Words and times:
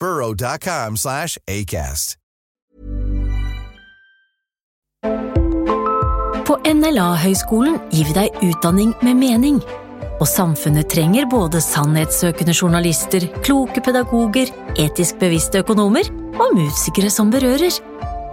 burrow.com 0.00 0.96
slash 0.96 1.38
ACAST. 1.46 2.16
På 6.48 6.56
NLA-høyskolen 6.64 7.74
gir 7.92 8.06
vi 8.08 8.14
deg 8.16 8.38
utdanning 8.46 8.94
med 9.04 9.18
mening. 9.20 9.58
Og 10.18 10.24
samfunnet 10.26 10.88
trenger 10.88 11.28
både 11.28 11.60
sannhetssøkende 11.60 12.54
journalister, 12.56 13.26
kloke 13.44 13.82
pedagoger, 13.84 14.48
etisk 14.80 15.20
bevisste 15.20 15.60
økonomer 15.60 16.08
og 16.40 16.56
musikere 16.56 17.12
som 17.12 17.28
berører. 17.34 17.76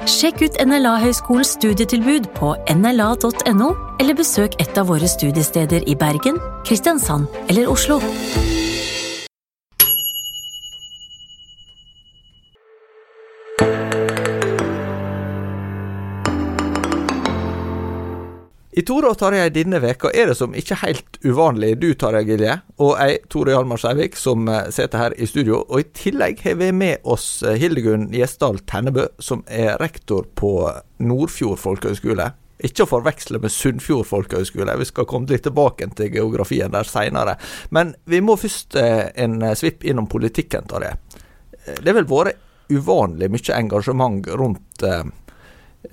Sjekk 0.08 0.46
ut 0.46 0.60
NLA-høyskolens 0.64 1.58
studietilbud 1.58 2.32
på 2.38 2.56
nla.no, 2.72 3.72
eller 4.00 4.18
besøk 4.18 4.56
et 4.64 4.78
av 4.80 4.88
våre 4.94 5.10
studiesteder 5.12 5.84
i 5.84 5.98
Bergen, 6.00 6.40
Kristiansand 6.64 7.28
eller 7.50 7.68
Oslo. 7.68 8.00
I 18.76 18.82
Tore 18.84 19.08
og 19.08 19.16
Tarjei 19.16 19.48
denne 19.56 19.80
veka 19.80 20.10
er 20.12 20.28
det 20.28 20.34
som 20.36 20.56
ikke 20.58 20.76
helt 20.82 21.18
uvanlig 21.24 21.78
du, 21.80 21.94
Tarjei 21.96 22.26
Gilje, 22.28 22.58
og 22.84 22.98
jeg, 23.00 23.22
Tore 23.32 23.54
Hjalmar 23.54 23.80
Seivik, 23.80 24.18
som 24.20 24.50
eh, 24.52 24.66
sitter 24.76 25.00
her 25.00 25.14
i 25.16 25.28
studio. 25.32 25.62
Og 25.70 25.80
i 25.80 25.86
tillegg 25.96 26.42
har 26.44 26.58
vi 26.60 26.74
med 26.76 27.06
oss 27.08 27.40
eh, 27.48 27.56
Hildegunn 27.62 28.10
Gjesdal 28.12 28.60
Tennebø, 28.68 29.06
som 29.24 29.46
er 29.48 29.78
rektor 29.80 30.28
på 30.36 30.50
Nordfjord 31.08 31.62
folkehøgskole. 31.62 32.26
Ikke 32.68 32.84
å 32.84 32.90
forveksle 32.90 33.40
med 33.40 33.54
Sunnfjord 33.56 34.10
folkehøgskole, 34.10 34.76
vi 34.82 34.90
skal 34.90 35.08
komme 35.08 35.32
litt 35.32 35.46
tilbake 35.48 35.88
til 35.96 36.12
geografien 36.12 36.76
der 36.76 36.92
seinere. 36.92 37.38
Men 37.72 37.96
vi 38.12 38.20
må 38.20 38.36
først 38.42 38.76
eh, 38.82 39.06
en 39.24 39.40
svipp 39.56 39.88
innom 39.88 40.12
politikken, 40.12 40.68
Tarjei. 40.68 40.98
Det 41.64 41.88
har 41.88 42.02
vel 42.02 42.12
vært 42.12 42.44
uvanlig 42.76 43.32
mye 43.32 43.56
engasjement 43.56 44.28
rundt 44.36 44.84
eh, 44.84 45.08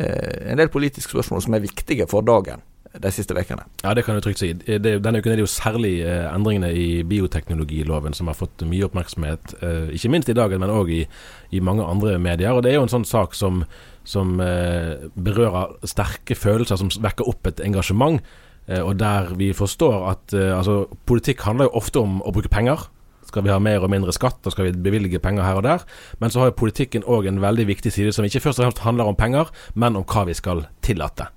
en 0.03 0.59
del 0.59 0.75
politiske 0.75 1.15
spørsmål 1.15 1.47
som 1.47 1.55
er 1.55 1.67
viktige 1.71 2.11
for 2.11 2.27
dagen 2.27 2.67
de 3.01 3.11
siste 3.13 3.33
ukene. 3.33 3.65
Ja, 3.83 3.95
det 3.97 4.05
kan 4.05 4.17
du 4.19 4.21
trygt 4.25 4.43
si. 4.43 4.53
Det, 4.53 4.81
denne 5.01 5.23
uken 5.23 5.33
er 5.33 5.41
det 5.41 5.47
jo 5.47 5.51
særlig 5.51 5.95
eh, 6.05 6.27
endringene 6.29 6.73
i 6.77 7.03
bioteknologiloven 7.09 8.17
som 8.17 8.29
har 8.29 8.37
fått 8.37 8.65
mye 8.69 8.85
oppmerksomhet. 8.89 9.57
Eh, 9.65 9.95
ikke 9.97 10.13
minst 10.13 10.29
i 10.29 10.37
dagen, 10.37 10.61
men 10.61 10.73
òg 10.73 10.93
i, 10.93 11.03
i, 11.51 11.63
mange 11.65 11.87
andre 11.89 12.19
medier. 12.21 12.53
Og 12.53 12.63
Det 12.63 12.73
er 12.73 12.81
jo 12.81 12.87
en 12.87 12.93
sånn 12.93 13.09
sak 13.09 13.37
som, 13.39 13.65
som 14.05 14.37
eh, 14.45 15.09
berører 15.17 15.79
sterke 15.89 16.37
følelser, 16.37 16.81
som 16.81 16.93
vekker 16.93 17.33
opp 17.33 17.49
et 17.49 17.65
engasjement. 17.65 18.21
Eh, 18.69 18.83
og 18.83 18.99
der 19.01 19.33
vi 19.41 19.53
forstår 19.57 20.09
at 20.13 20.37
eh, 20.37 20.53
altså, 20.53 20.85
politikk 21.09 21.47
handler 21.49 21.71
jo 21.71 21.79
ofte 21.81 22.05
om 22.05 22.21
å 22.21 22.35
bruke 22.35 22.53
penger. 22.53 22.91
Skal 23.27 23.47
vi 23.47 23.55
ha 23.55 23.61
mer 23.63 23.81
og 23.81 23.89
mindre 23.89 24.13
skatt, 24.13 24.43
og 24.45 24.53
skal 24.53 24.69
vi 24.69 24.79
bevilge 24.85 25.23
penger 25.23 25.47
her 25.47 25.63
og 25.63 25.65
der? 25.65 25.87
Men 26.21 26.29
så 26.29 26.43
har 26.43 26.51
jo 26.51 26.61
politikken 26.61 27.07
òg 27.09 27.31
en 27.31 27.41
veldig 27.41 27.71
viktig 27.71 27.95
side 27.95 28.13
som 28.13 28.27
ikke 28.29 28.43
først 28.45 28.61
og 28.61 28.69
fremst 28.69 28.85
handler 28.85 29.09
om 29.09 29.17
penger, 29.17 29.49
men 29.73 29.97
om 29.97 30.05
hva 30.05 30.27
vi 30.29 30.37
skal 30.37 30.67
tillate. 30.85 31.33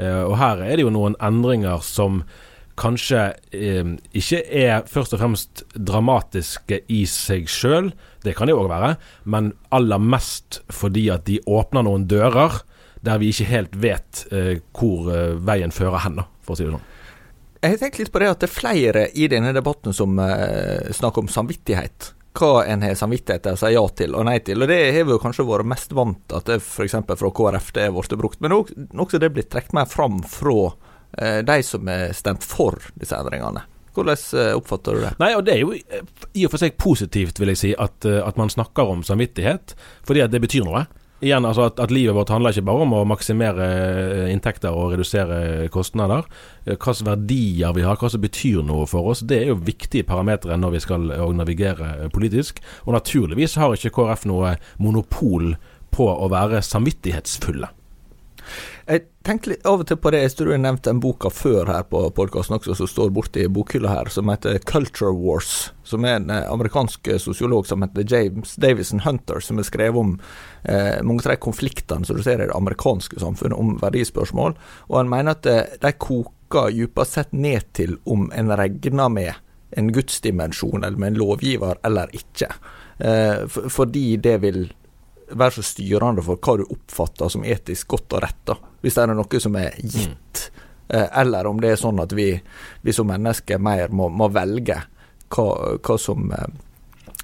Eh, 0.00 0.22
og 0.24 0.36
her 0.40 0.64
er 0.64 0.76
det 0.76 0.86
jo 0.86 0.92
noen 0.94 1.16
endringer 1.22 1.82
som 1.86 2.22
kanskje 2.80 3.22
eh, 3.54 3.94
ikke 4.16 4.40
er 4.50 4.86
først 4.90 5.14
og 5.14 5.22
fremst 5.22 5.64
dramatiske 5.74 6.80
i 6.90 7.04
seg 7.10 7.46
sjøl, 7.50 7.92
det 8.26 8.34
kan 8.38 8.50
de 8.50 8.56
òg 8.56 8.70
være, 8.72 8.94
men 9.30 9.52
aller 9.74 10.02
mest 10.02 10.62
fordi 10.72 11.06
at 11.14 11.26
de 11.28 11.38
åpner 11.46 11.86
noen 11.86 12.08
dører 12.10 12.62
der 13.04 13.20
vi 13.20 13.30
ikke 13.30 13.50
helt 13.50 13.78
vet 13.78 14.24
eh, 14.32 14.58
hvor 14.76 15.10
eh, 15.12 15.36
veien 15.44 15.74
fører 15.74 16.02
hen, 16.06 16.22
for 16.44 16.54
å 16.54 16.58
si 16.58 16.66
det 16.66 16.74
sånn. 16.74 16.90
Jeg 17.64 17.72
har 17.72 17.80
tenkt 17.80 18.00
litt 18.00 18.12
på 18.12 18.20
det 18.20 18.28
at 18.28 18.42
det 18.42 18.48
er 18.48 18.52
flere 18.52 19.06
i 19.16 19.28
denne 19.32 19.54
debatten 19.56 19.94
som 19.96 20.18
eh, 20.20 20.90
snakker 20.92 21.24
om 21.24 21.30
samvittighet 21.32 22.12
hva 22.34 22.64
en 22.66 22.82
har 22.82 22.96
samvittighet 22.98 23.44
til 23.44 23.56
å 23.56 23.60
si 23.60 23.70
ja 23.74 23.82
til 23.98 24.16
og 24.18 24.26
nei 24.28 24.38
til. 24.44 24.62
Og 24.62 24.70
Det 24.70 24.78
har 24.96 25.06
vi 25.06 25.14
jo 25.14 25.20
kanskje 25.22 25.46
vært 25.48 25.70
mest 25.70 25.94
vant 25.94 26.18
til 26.28 26.40
at 26.40 26.50
det 26.50 26.58
f.eks. 26.62 26.96
fra 27.06 27.30
KrF 27.38 27.70
det 27.76 27.84
er 27.86 27.94
blitt 27.94 28.16
brukt. 28.18 28.42
Men 28.42 28.56
også 28.56 29.20
det 29.22 29.30
blitt 29.34 29.52
trukket 29.52 29.76
mer 29.76 29.86
fram 29.90 30.18
fra 30.28 30.58
eh, 31.18 31.40
de 31.46 31.60
som 31.66 31.86
har 31.90 32.12
stemt 32.16 32.46
for 32.46 32.80
disse 32.98 33.16
endringene. 33.16 33.64
Hvordan 33.94 34.18
eh, 34.40 34.50
oppfatter 34.58 34.98
du 34.98 35.04
det? 35.04 35.14
Nei, 35.22 35.30
og 35.38 35.44
Det 35.46 35.54
er 35.54 35.62
jo 35.62 35.72
eh, 35.78 36.02
i 36.34 36.46
og 36.48 36.54
for 36.54 36.64
seg 36.64 36.78
positivt, 36.80 37.38
vil 37.38 37.54
jeg 37.54 37.60
si, 37.60 37.72
at, 37.78 38.06
at 38.06 38.40
man 38.40 38.50
snakker 38.50 38.90
om 38.96 39.06
samvittighet. 39.06 39.76
Fordi 40.06 40.26
at 40.26 40.34
det 40.34 40.42
betyr 40.42 40.66
noe. 40.66 40.86
Igjen, 41.24 41.46
altså 41.48 41.68
at, 41.70 41.78
at, 41.80 41.92
livet 41.94 42.12
vårt 42.16 42.28
handler 42.32 42.52
ikke 42.52 42.66
bare 42.68 42.84
om 42.84 42.94
å 42.98 43.04
maksimere 43.08 43.66
eh, 43.66 44.32
inntekter 44.34 44.74
og 44.76 44.92
redusere 44.92 45.70
kostnader. 45.72 46.26
Eh, 46.66 46.74
hvilke 46.76 47.06
verdier 47.06 47.76
vi 47.76 47.86
har, 47.86 47.96
hva 48.00 48.10
som 48.12 48.20
betyr 48.20 48.60
noe 48.66 48.84
for 48.90 49.08
oss, 49.12 49.22
det 49.24 49.38
er 49.40 49.52
jo 49.54 49.62
viktige 49.64 50.04
parametere 50.08 50.58
når 50.60 50.74
vi 50.76 50.82
skal 50.84 51.14
eh, 51.14 51.24
navigere 51.38 52.10
politisk. 52.12 52.60
Og 52.84 52.98
naturligvis 52.98 53.56
har 53.60 53.72
ikke 53.72 53.94
KrF 53.96 54.28
noe 54.28 54.56
monopol 54.76 55.54
på 55.94 56.10
å 56.10 56.28
være 56.32 56.60
samvittighetsfulle. 56.66 57.72
Jeg 58.84 59.00
tenkte 59.24 59.48
litt 59.48 59.64
av 59.64 59.80
og 59.80 59.86
til 59.88 59.96
på 59.96 60.10
det, 60.12 60.18
jeg 60.26 60.32
tror 60.36 60.50
jeg 60.52 60.60
nevnte 60.60 60.92
en 60.92 60.98
boka 61.00 61.30
før 61.32 61.70
her 61.72 61.86
på 61.88 62.02
podkasten 62.16 62.58
også, 62.58 62.74
som 62.76 62.90
står 62.90 63.14
borti 63.16 63.46
bokhylla 63.48 63.88
her, 63.88 64.10
som 64.12 64.28
heter 64.28 64.58
Culture 64.68 65.14
Wars. 65.16 65.70
Som 65.88 66.04
er 66.04 66.18
en 66.18 66.28
eh, 66.32 66.44
amerikansk 66.52 67.08
sosiolog 67.22 67.64
som 67.68 67.80
heter 67.84 68.04
James 68.12 68.52
Davison 68.60 69.00
Hunter, 69.06 69.40
som 69.40 69.56
har 69.56 69.68
skrevet 69.70 70.00
om 70.00 70.12
eh, 70.68 71.00
mange 71.00 71.24
av 71.24 71.32
de 71.32 71.38
konfliktene 71.40 72.04
som 72.04 72.20
du 72.20 72.22
ser 72.26 72.42
i 72.42 72.50
det 72.50 72.52
amerikanske 72.52 73.22
samfunnet 73.24 73.56
om 73.56 73.78
verdispørsmål. 73.80 74.58
Og 74.90 75.00
han 75.00 75.12
mener 75.12 75.38
at 75.38 75.48
eh, 75.48 75.78
de 75.80 75.96
koker 75.96 76.74
dypest 76.76 77.16
sett 77.16 77.32
ned 77.32 77.64
til 77.72 77.96
om 78.04 78.28
en 78.36 78.52
regner 78.52 79.08
med 79.08 79.32
en 79.74 79.92
gudsdimensjon 79.96 80.84
eller 80.84 81.00
med 81.00 81.14
en 81.14 81.20
lovgiver 81.24 81.80
eller 81.88 82.12
ikke. 82.14 82.52
Eh, 82.98 83.46
fordi 83.48 84.16
det 84.22 84.38
vil 84.44 84.66
være 85.30 85.58
så 85.58 85.64
styrende 85.64 86.24
for 86.24 86.40
hva 86.40 86.56
du 86.60 86.64
oppfatter 86.68 87.32
som 87.32 87.44
etisk 87.44 87.94
godt 87.94 88.16
og 88.16 88.24
rett. 88.24 88.40
da. 88.44 88.56
Hvis 88.84 88.96
det 88.96 89.04
er 89.04 89.14
noe 89.14 89.40
som 89.40 89.56
er 89.56 89.76
gitt, 89.80 90.48
mm. 90.88 91.06
eller 91.22 91.46
om 91.48 91.60
det 91.62 91.74
er 91.74 91.80
sånn 91.80 92.02
at 92.02 92.12
vi, 92.16 92.32
vi 92.82 92.96
som 92.96 93.08
mennesker 93.10 93.62
mer 93.62 93.94
må, 93.94 94.10
må 94.12 94.28
velge 94.32 94.80
hva, 95.34 95.46
hva, 95.80 95.98
som 95.98 96.32
eh, 96.32 96.50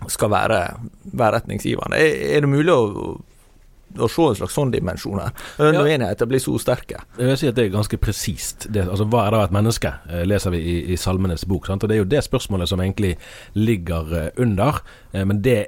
skal 0.08 0.32
være, 0.32 0.60
være 1.12 1.40
retningsgivende. 1.40 1.98
Er, 2.00 2.40
det 2.40 2.50
mulig 2.50 2.72
å, 2.74 3.10
å 4.00 4.08
se 4.10 4.28
en 4.30 4.38
slags 4.40 4.56
sånn 4.56 4.72
dimensjon 4.72 5.20
her. 5.20 5.34
Når 5.60 5.76
ja. 5.76 5.84
enigheter 5.98 6.30
blir 6.30 6.42
så 6.42 6.56
sterke. 6.62 7.02
Jeg 7.18 7.32
vil 7.32 7.40
si 7.40 7.50
at 7.50 7.58
Det 7.58 7.66
er 7.66 7.74
ganske 7.74 8.00
presist. 8.00 8.70
Altså, 8.72 9.06
hva 9.12 9.26
er 9.26 9.36
da 9.36 9.42
et 9.44 9.54
menneske, 9.54 9.92
eh, 10.08 10.24
leser 10.28 10.56
vi 10.56 10.62
i, 10.62 10.78
i 10.94 10.98
Salmenes 11.00 11.44
bok. 11.50 11.68
Sant? 11.68 11.84
og 11.84 11.92
Det 11.92 11.98
er 11.98 12.02
jo 12.02 12.08
det 12.16 12.24
spørsmålet 12.26 12.72
som 12.72 12.82
egentlig 12.82 13.16
ligger 13.58 14.32
under. 14.40 14.80
Men 15.12 15.44
det 15.44 15.60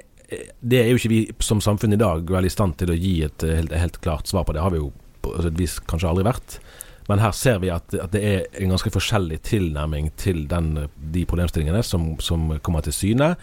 det 0.59 0.79
er 0.81 0.91
jo 0.91 0.99
ikke 0.99 1.11
vi 1.11 1.21
som 1.43 1.61
samfunn 1.63 1.95
i 1.95 1.99
dag 2.01 2.29
veldig 2.29 2.51
i 2.51 2.53
stand 2.53 2.77
til 2.79 2.93
å 2.93 2.97
gi 2.97 3.15
et 3.27 3.45
helt, 3.47 3.73
helt 3.77 3.99
klart 4.03 4.29
svar 4.29 4.45
på. 4.47 4.55
Det 4.55 4.63
har 4.63 4.73
vi 4.73 4.81
jo 4.81 4.91
på 5.23 5.35
et 5.39 5.59
vis 5.59 5.77
kanskje 5.89 6.09
aldri 6.11 6.27
vært. 6.27 6.57
Men 7.09 7.19
her 7.19 7.33
ser 7.35 7.59
vi 7.59 7.71
at, 7.73 7.93
at, 7.99 8.13
det 8.13 8.21
er 8.23 8.45
en 8.63 8.71
ganske 8.71 8.91
forskjellig 8.93 9.41
tilnærming 9.43 10.11
til 10.19 10.45
den, 10.51 10.85
de 10.95 11.25
problemstillingene 11.27 11.83
som, 11.83 12.13
som, 12.23 12.47
kommer 12.63 12.85
til 12.85 12.95
syne. 12.95 13.33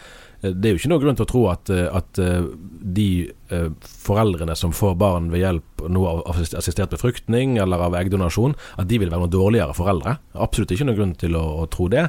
Det 0.41 0.69
er 0.69 0.73
jo 0.73 0.81
ikke 0.81 0.91
noe 0.93 1.03
grunn 1.03 1.19
til 1.19 1.27
å 1.27 1.31
tro 1.31 1.41
at, 1.51 1.71
at 1.71 2.19
de 2.21 3.09
foreldrene 3.83 4.55
som 4.57 4.73
får 4.73 4.95
barn 5.01 5.29
ved 5.33 5.43
hjelp 5.43 5.83
av 5.85 6.23
assistert 6.31 6.93
befruktning 6.95 7.59
eller 7.61 7.83
av 7.85 7.97
eggdonasjon, 7.99 8.55
at 8.81 8.89
de 8.89 9.01
vil 9.03 9.11
være 9.13 9.25
noen 9.25 9.35
dårligere 9.35 9.77
foreldre. 9.77 10.15
Absolutt 10.33 10.73
ikke 10.73 10.87
noe 10.89 10.97
grunn 10.97 11.13
til 11.21 11.37
å, 11.37 11.43
å 11.61 11.67
tro 11.73 11.91
det. 11.93 12.07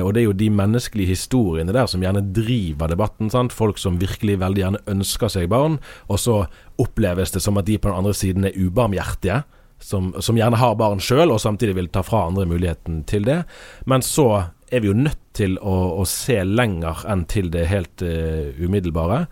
Og 0.00 0.10
det 0.14 0.22
er 0.22 0.26
jo 0.26 0.38
de 0.40 0.50
menneskelige 0.50 1.12
historiene 1.14 1.74
der 1.76 1.86
som 1.90 2.02
gjerne 2.02 2.24
driver 2.34 2.90
debatten. 2.90 3.30
Sant? 3.30 3.54
Folk 3.54 3.78
som 3.78 4.00
virkelig 4.02 4.40
veldig 4.42 4.64
gjerne 4.64 4.82
ønsker 4.90 5.30
seg 5.36 5.50
barn, 5.52 5.78
og 6.10 6.18
så 6.22 6.40
oppleves 6.82 7.34
det 7.34 7.44
som 7.44 7.58
at 7.60 7.68
de 7.70 7.78
på 7.78 7.90
den 7.90 8.00
andre 8.00 8.16
siden 8.16 8.48
er 8.48 8.58
ubarmhjertige 8.58 9.42
som, 9.78 10.14
som 10.20 10.38
gjerne 10.38 10.58
har 10.58 10.76
barn 10.78 11.00
sjøl, 11.02 11.30
og 11.30 11.40
samtidig 11.42 11.76
vil 11.78 11.90
ta 11.92 12.02
fra 12.06 12.26
andre 12.28 12.46
muligheten 12.50 13.02
til 13.08 13.26
det. 13.28 13.42
Men 13.86 14.02
så 14.04 14.28
er 14.70 14.82
vi 14.82 14.90
jo 14.90 14.96
nødt 14.96 15.20
til 15.36 15.56
å, 15.58 15.76
å 16.00 16.04
se 16.08 16.40
lenger 16.44 17.04
enn 17.10 17.24
til 17.30 17.50
det 17.54 17.68
helt 17.70 18.04
uh, 18.04 18.50
umiddelbare. 18.58 19.24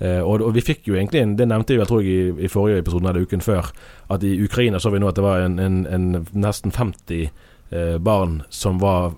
Uh, 0.00 0.22
og, 0.24 0.40
og, 0.40 0.54
vi 0.56 0.64
fikk 0.64 0.86
jo 0.88 0.94
egentlig 0.96 1.26
Det 1.36 1.44
nevnte 1.44 1.74
jeg, 1.76 1.84
tror 1.88 2.00
jeg 2.00 2.12
i, 2.32 2.46
i 2.46 2.48
forrige 2.48 2.80
episode 2.80 3.10
eller 3.10 3.26
uken 3.28 3.44
før, 3.44 3.68
at 4.10 4.24
i 4.24 4.32
Ukraina 4.44 4.80
så 4.80 4.92
vi 4.94 5.02
nå 5.02 5.10
at 5.10 5.18
det 5.18 5.26
var 5.26 5.44
en, 5.44 5.58
en, 5.60 5.82
en 5.86 6.06
nesten 6.32 6.72
50 6.72 7.28
uh, 7.28 7.98
barn 8.00 8.40
som 8.48 8.80
var 8.80 9.12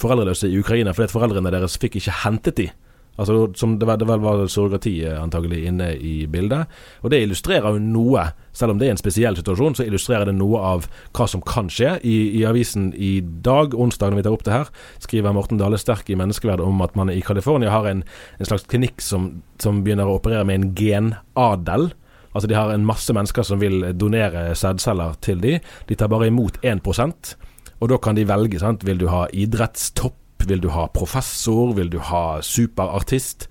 foreldreløse 0.00 0.50
i 0.50 0.58
Ukraina 0.58 0.94
fordi 0.94 1.08
at 1.08 1.14
foreldrene 1.14 1.54
deres 1.54 1.78
fikk 1.80 2.00
ikke 2.00 2.18
hentet 2.24 2.58
de 2.58 2.68
Altså, 3.16 3.46
som 3.54 3.76
det, 3.78 3.86
vel 3.86 4.22
var 4.22 4.42
surrogati 4.50 4.96
antagelig 5.06 5.60
inne 5.68 5.92
i 5.94 6.26
bildet. 6.30 6.70
Og 7.02 7.12
det 7.12 7.22
illustrerer 7.22 7.76
jo 7.76 7.82
noe, 7.82 8.26
selv 8.52 8.74
om 8.74 8.80
det 8.80 8.88
er 8.88 8.96
en 8.96 9.00
spesiell 9.00 9.38
situasjon, 9.38 9.76
så 9.78 9.86
illustrerer 9.86 10.28
det 10.30 10.36
noe 10.38 10.62
av 10.74 10.88
hva 11.14 11.28
som 11.30 11.44
kan 11.46 11.70
skje. 11.70 11.96
I, 12.02 12.16
i 12.40 12.44
avisen 12.48 12.90
i 12.96 13.18
dag, 13.22 13.76
onsdag 13.78 14.10
når 14.12 14.20
vi 14.20 14.26
tar 14.26 14.38
opp 14.38 14.46
det 14.48 14.56
her, 14.56 14.72
skriver 15.04 15.36
Morten 15.36 15.62
Dale 15.62 15.78
Sterk 15.80 16.10
i 16.10 16.18
Menneskeverd 16.18 16.64
om 16.64 16.82
at 16.84 16.98
man 16.98 17.12
i 17.12 17.22
California 17.24 17.72
har 17.74 17.86
en, 17.90 18.02
en 18.38 18.50
slags 18.50 18.66
klinikk 18.70 19.04
som, 19.04 19.30
som, 19.62 19.84
begynner 19.84 20.10
å 20.10 20.18
operere 20.18 20.46
med 20.48 20.60
en 20.60 20.74
genadel. 20.78 21.92
Altså 22.34 22.50
de 22.50 22.58
har 22.58 22.72
en 22.74 22.86
masse 22.86 23.14
mennesker 23.14 23.46
som 23.46 23.60
vil 23.62 23.92
donere 23.94 24.48
sædceller 24.58 25.14
til 25.22 25.38
de. 25.42 25.60
De 25.86 25.94
tar 25.98 26.10
bare 26.10 26.32
imot 26.32 26.58
1% 26.66 27.36
og 27.84 27.90
da 27.92 27.98
kan 28.00 28.16
de 28.16 28.24
velge. 28.28 28.58
sant? 28.58 28.86
Vil 28.86 28.98
du 28.98 29.08
ha 29.12 29.26
idrettstopp? 29.32 30.23
Vil 30.50 30.62
du 30.64 30.70
ha 30.74 30.88
professor? 30.92 31.72
Vil 31.76 31.90
du 31.92 31.98
ha 32.10 32.40
superartist? 32.44 33.48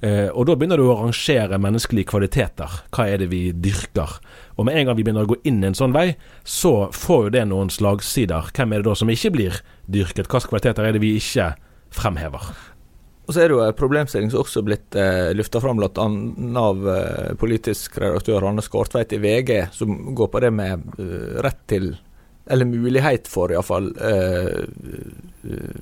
Eh, 0.00 0.28
og 0.32 0.46
da 0.48 0.56
begynner 0.56 0.80
du 0.80 0.86
å 0.88 0.96
rangere 1.02 1.58
menneskelige 1.60 2.08
kvaliteter. 2.08 2.80
Hva 2.94 3.06
er 3.10 3.20
det 3.20 3.28
vi 3.32 3.50
dyrker? 3.52 4.16
Og 4.56 4.64
med 4.68 4.78
en 4.78 4.88
gang 4.88 4.96
vi 4.96 5.04
begynner 5.04 5.28
å 5.28 5.32
gå 5.34 5.40
inn 5.48 5.60
en 5.66 5.76
sånn 5.76 5.94
vei, 5.96 6.14
så 6.44 6.88
får 6.96 7.26
jo 7.26 7.34
det 7.36 7.44
noen 7.50 7.72
slagsider. 7.72 8.48
Hvem 8.56 8.72
er 8.72 8.80
det 8.80 8.88
da 8.88 8.96
som 8.96 9.12
ikke 9.12 9.34
blir 9.36 9.60
dyrket? 9.86 10.24
Hvilke 10.24 10.48
kvaliteter 10.48 10.88
er 10.88 10.96
det 10.96 11.04
vi 11.04 11.14
ikke 11.20 11.52
fremhever? 11.92 12.52
Og 13.28 13.34
så 13.36 13.44
er 13.44 13.50
det 13.50 13.54
jo 13.54 13.62
en 13.62 13.76
problemstilling 13.78 14.32
som 14.32 14.40
også 14.40 14.58
er 14.58 14.66
blitt 14.66 14.96
eh, 14.98 15.28
løfta 15.38 15.60
fram 15.62 15.78
bl.a. 15.78 16.06
av 16.58 16.86
eh, 16.90 17.32
politisk 17.38 18.00
redaktør 18.02 18.48
Hanne 18.48 18.64
Skartveit 18.64 19.12
i 19.14 19.20
VG, 19.22 19.52
som 19.76 20.14
går 20.18 20.32
på 20.32 20.40
det 20.42 20.50
med 20.50 20.88
uh, 20.98 21.36
rett 21.44 21.60
til 21.70 21.92
eller 22.50 22.66
mulighet 22.66 23.28
for 23.30 23.52
iallfall 23.52 23.90
eh, 24.02 24.62
eh, 25.50 25.76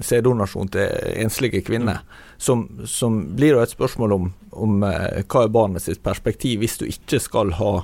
sæddonasjon 0.00 0.70
til 0.74 1.10
enslige 1.24 1.60
kvinner. 1.66 2.00
Mm. 2.00 2.22
Som, 2.36 2.64
som, 2.86 3.20
blir 3.36 3.60
et 3.62 3.70
spørsmål 3.70 4.12
om, 4.12 4.30
om 4.50 4.82
eh, 4.88 5.20
hva 5.22 5.44
er 5.44 5.52
barnet 5.52 5.84
sitt 5.84 6.02
perspektiv 6.02 6.64
hvis 6.64 6.80
du 6.80 6.88
ikke 6.88 7.20
skal 7.22 7.54
ha 7.60 7.74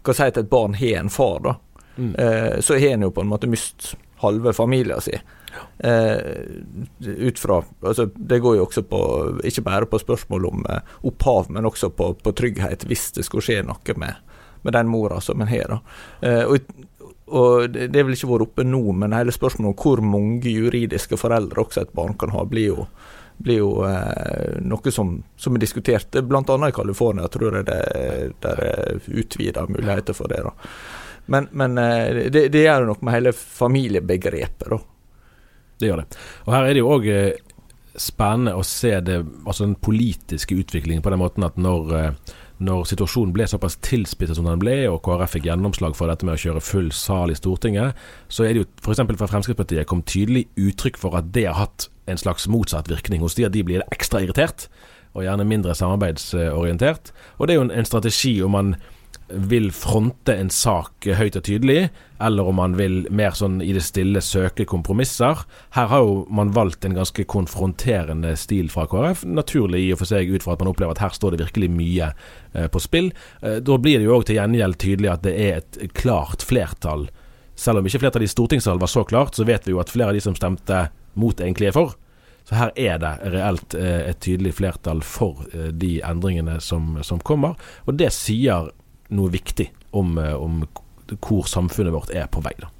Hva 0.00 0.14
si 0.16 0.24
at 0.24 0.38
et 0.40 0.48
barn 0.48 0.78
har 0.78 1.02
en 1.02 1.10
far, 1.12 1.42
da. 1.44 1.52
Mm. 2.00 2.14
Eh, 2.14 2.54
så 2.64 2.78
har 2.80 2.94
en 2.94 3.02
jo 3.04 3.10
på 3.12 3.20
en 3.20 3.28
måte 3.28 3.50
mist 3.50 3.90
halve 4.22 4.54
familien 4.56 5.00
sin. 5.04 5.20
Eh, 5.78 6.16
ut 7.06 7.38
fra 7.38 7.62
altså 7.80 8.06
Det 8.14 8.38
går 8.38 8.56
jo 8.56 8.64
også 8.64 8.82
på 8.86 9.00
ikke 9.44 9.64
bare 9.66 9.88
på 9.90 9.98
spørsmål 9.98 10.46
om 10.46 10.66
eh, 10.70 10.94
opphav, 11.08 11.50
men 11.50 11.66
også 11.66 11.90
på, 11.90 12.12
på, 12.14 12.32
trygghet 12.32 12.84
hvis 12.88 13.10
det 13.16 13.24
skulle 13.26 13.44
skje 13.44 13.62
noe 13.66 13.96
med, 13.96 14.20
med 14.62 14.76
den 14.76 14.88
mora 14.92 15.20
som 15.20 15.40
en 15.40 15.50
har. 15.50 15.80
Eh, 16.20 16.44
og 16.44 16.70
og 17.30 17.70
Det 17.70 17.88
er 17.88 18.06
vel 18.06 18.16
ikke 18.16 18.30
vært 18.30 18.46
oppe 18.48 18.66
nå, 18.66 18.82
men 18.98 19.16
hele 19.16 19.34
spørsmålet 19.34 19.72
om 19.72 19.80
hvor 19.84 20.02
mange 20.04 20.52
juridiske 20.52 21.18
foreldre 21.20 21.64
også 21.64 21.84
et 21.84 21.92
barn 21.96 22.16
kan 22.18 22.32
ha, 22.34 22.44
blir 22.48 22.72
jo, 22.72 22.86
blir 23.40 23.60
jo 23.62 23.70
eh, 23.88 24.56
noe 24.66 24.94
som, 24.94 25.14
som 25.36 25.56
er 25.56 25.64
diskutert, 25.64 26.20
bl.a. 26.26 26.42
i 26.68 26.76
California. 26.76 27.28
tror 27.28 27.60
jeg 27.60 27.68
det, 27.70 27.80
det 28.42 28.56
er 28.66 29.12
utvida 29.22 29.66
muligheter 29.68 30.16
for 30.16 30.32
det. 30.32 30.42
da. 30.46 30.54
Men, 31.30 31.48
men 31.52 31.78
eh, 31.78 32.26
det, 32.30 32.48
det 32.50 32.64
gjør 32.64 32.88
noe 32.90 33.06
med 33.06 33.14
hele 33.14 33.34
familiebegrepet. 33.36 34.66
da. 34.72 34.80
Det 35.80 35.88
gjør 35.88 36.02
det. 36.02 36.20
Og 36.46 36.52
her 36.54 36.66
er 36.66 36.74
det 36.74 36.82
jo 36.82 36.92
òg 36.92 37.08
eh, 37.08 37.38
spennende 38.00 38.56
å 38.58 38.64
se 38.66 38.92
det, 39.04 39.20
altså 39.44 39.66
den 39.66 39.78
politiske 39.80 40.56
utviklingen 40.58 41.02
på 41.04 41.12
den 41.12 41.22
måten 41.22 41.46
at 41.46 41.58
når 41.60 41.94
eh, 41.96 42.34
når 42.60 42.84
situasjonen 42.90 43.32
ble 43.32 43.46
såpass 43.48 43.78
tilspisset 43.84 44.36
som 44.36 44.48
den 44.48 44.60
ble, 44.60 44.76
og 44.90 45.00
KrF 45.06 45.36
fikk 45.36 45.48
gjennomslag 45.48 45.96
for 45.96 46.12
dette 46.12 46.26
med 46.28 46.36
å 46.36 46.42
kjøre 46.42 46.62
full 46.64 46.90
sal 46.92 47.32
i 47.32 47.38
Stortinget, 47.38 47.96
så 48.28 48.44
er 48.44 48.52
det 48.52 48.62
jo 48.62 48.68
f.eks. 48.82 49.00
fra 49.16 49.30
Fremskrittspartiet 49.32 49.88
kom 49.88 50.04
tydelig 50.04 50.46
uttrykk 50.60 51.00
for 51.00 51.16
at 51.16 51.32
det 51.32 51.46
har 51.48 51.56
hatt 51.56 51.88
en 52.10 52.20
slags 52.20 52.48
motsatt 52.52 52.90
virkning 52.90 53.24
hos 53.24 53.38
de, 53.38 53.46
at 53.48 53.56
de 53.56 53.64
blir 53.64 53.86
ekstra 53.94 54.20
irritert, 54.24 54.68
og 55.16 55.24
gjerne 55.24 55.48
mindre 55.48 55.74
samarbeidsorientert. 55.74 57.10
Og 57.38 57.48
det 57.48 57.54
er 57.54 57.58
jo 57.58 57.66
en, 57.66 57.74
en 57.80 57.88
strategi 57.88 58.36
om 58.44 58.54
man 58.54 58.74
vil 59.32 59.70
fronte 59.72 60.34
en 60.36 60.50
sak 60.50 61.06
høyt 61.16 61.36
og 61.38 61.44
tydelig, 61.46 61.90
eller 62.20 62.48
om 62.50 62.58
man 62.60 62.74
vil 62.76 63.04
mer 63.14 63.36
sånn 63.36 63.60
i 63.64 63.70
det 63.72 63.82
stille 63.86 64.20
søke 64.24 64.66
kompromisser. 64.68 65.44
Her 65.76 65.88
har 65.92 66.04
jo 66.04 66.24
man 66.28 66.52
valgt 66.56 66.84
en 66.84 66.96
ganske 66.98 67.24
konfronterende 67.30 68.34
stil 68.36 68.68
fra 68.72 68.84
KrF. 68.90 69.24
Naturlig 69.28 69.86
i 69.86 69.92
og 69.94 70.02
for 70.02 70.10
seg 70.10 70.32
ut 70.32 70.44
fra 70.44 70.56
at 70.56 70.64
man 70.64 70.72
opplever 70.72 70.96
at 70.96 71.02
her 71.04 71.16
står 71.16 71.34
det 71.34 71.46
virkelig 71.46 71.70
mye 71.72 72.10
eh, 72.12 72.68
på 72.68 72.82
spill. 72.82 73.10
Eh, 73.40 73.60
da 73.64 73.78
blir 73.80 74.00
det 74.00 74.08
jo 74.08 74.18
òg 74.18 74.26
til 74.28 74.40
gjengjeld 74.40 74.80
tydelig 74.82 75.12
at 75.14 75.24
det 75.24 75.34
er 75.46 75.62
et 75.62 75.80
klart 75.96 76.44
flertall. 76.44 77.08
Selv 77.56 77.80
om 77.80 77.88
ikke 77.88 78.02
flertallet 78.02 78.28
i 78.28 78.34
stortingssalen 78.34 78.82
var 78.82 78.92
så 78.92 79.04
klart, 79.08 79.36
så 79.36 79.46
vet 79.48 79.66
vi 79.66 79.74
jo 79.74 79.80
at 79.82 79.92
flere 79.92 80.12
av 80.12 80.18
de 80.18 80.24
som 80.24 80.36
stemte 80.36 80.86
mot, 81.20 81.40
egentlig 81.40 81.70
er 81.70 81.76
for. 81.76 81.96
Så 82.48 82.56
her 82.56 82.70
er 82.76 83.00
det 83.00 83.14
reelt 83.32 83.76
eh, 83.78 84.10
et 84.10 84.20
tydelig 84.20 84.56
flertall 84.60 85.00
for 85.04 85.46
de 85.54 85.98
endringene 86.04 86.58
som, 86.64 86.98
som 87.06 87.20
kommer. 87.24 87.56
Og 87.88 87.96
det 88.00 88.12
sier 88.16 88.68
noe 89.14 89.30
viktig 89.30 89.70
om, 89.90 90.18
eh, 90.18 90.34
om 90.34 90.66
hvor 91.20 91.46
samfunnet 91.48 91.92
vårt 91.92 92.10
er 92.14 92.26
på 92.26 92.42
vei. 92.44 92.52
Da. 92.58 92.70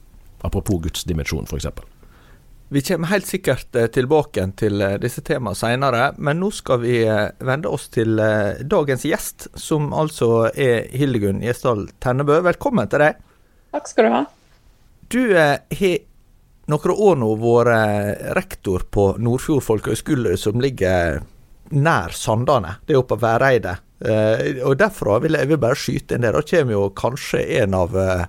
Apropos 0.47 0.81
Guds 0.83 1.05
dimensjon, 1.05 1.47
f.eks. 1.49 1.67
Vi 2.71 2.83
kommer 2.87 3.11
helt 3.11 3.27
sikkert 3.27 3.75
eh, 3.77 3.89
tilbake 3.91 4.45
til 4.61 4.81
eh, 4.81 4.99
disse 5.03 5.25
temaene 5.27 5.59
senere, 5.59 6.13
men 6.19 6.39
nå 6.41 6.53
skal 6.55 6.83
vi 6.85 7.01
vende 7.39 7.73
oss 7.73 7.89
til 7.91 8.21
dagens 8.63 9.07
gjest, 9.09 9.49
som 9.59 9.91
altså 9.93 10.51
er 10.55 10.87
Hildegunn 10.95 11.43
Gjesdal 11.45 11.89
Tennebø. 12.03 12.41
Velkommen 12.47 12.91
til 12.91 13.07
deg. 13.07 13.19
Takk 13.75 13.91
skal 13.91 14.07
du 14.07 14.15
ha. 14.15 14.23
Du 15.11 15.21
har 15.35 15.99
noen 16.71 16.93
år 16.95 17.17
nå 17.19 17.35
vært 17.43 18.21
rektor 18.39 18.87
på 18.87 19.09
Nordfjord 19.19 19.65
folkehøgskole, 19.67 20.37
som 20.39 20.63
ligger 20.63 21.19
nær 21.75 22.15
Sandane. 22.15 22.77
Det 22.87 22.95
er 22.95 23.03
oppe 23.03 23.17
på 23.17 23.25
Væreidet. 23.25 23.90
Uh, 24.01 24.63
og 24.65 24.79
Derfra 24.81 25.19
vil 25.21 25.37
jeg, 25.37 25.51
vil 25.51 25.61
bare 25.61 25.77
skyte 25.77 26.17
inn 26.17 26.25
det. 26.25 26.33
Da 26.33 26.41
kommer 26.53 26.77
jo 26.77 26.87
kanskje 26.97 27.43
en 27.61 27.77
av 27.77 27.97
uh, 27.97 28.23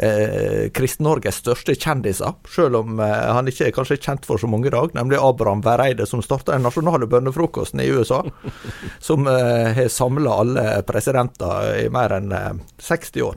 uh, 0.00 0.62
Kristen-Norges 0.72 1.42
største 1.42 1.74
kjendiser, 1.76 2.32
selv 2.48 2.80
om 2.80 3.02
eh, 3.04 3.24
han 3.36 3.50
ikke 3.50 3.66
er 3.68 3.74
kanskje 3.76 3.98
kjent 4.00 4.28
for 4.28 4.40
så 4.40 4.48
mange 4.48 4.70
i 4.70 4.72
dag, 4.72 4.94
nemlig 4.96 5.20
Abraham 5.20 5.60
Vereide, 5.66 6.06
som 6.08 6.22
starta 6.24 6.54
den 6.54 6.64
nasjonale 6.64 7.08
bønnefrokosten 7.10 7.82
i 7.84 7.90
USA. 7.92 8.22
som 9.08 9.28
har 9.28 9.88
samla 9.92 10.38
alle 10.44 10.64
presidenter 10.88 11.84
i 11.84 11.88
mer 11.92 12.14
enn 12.16 12.32
60 12.80 13.26
år. 13.26 13.36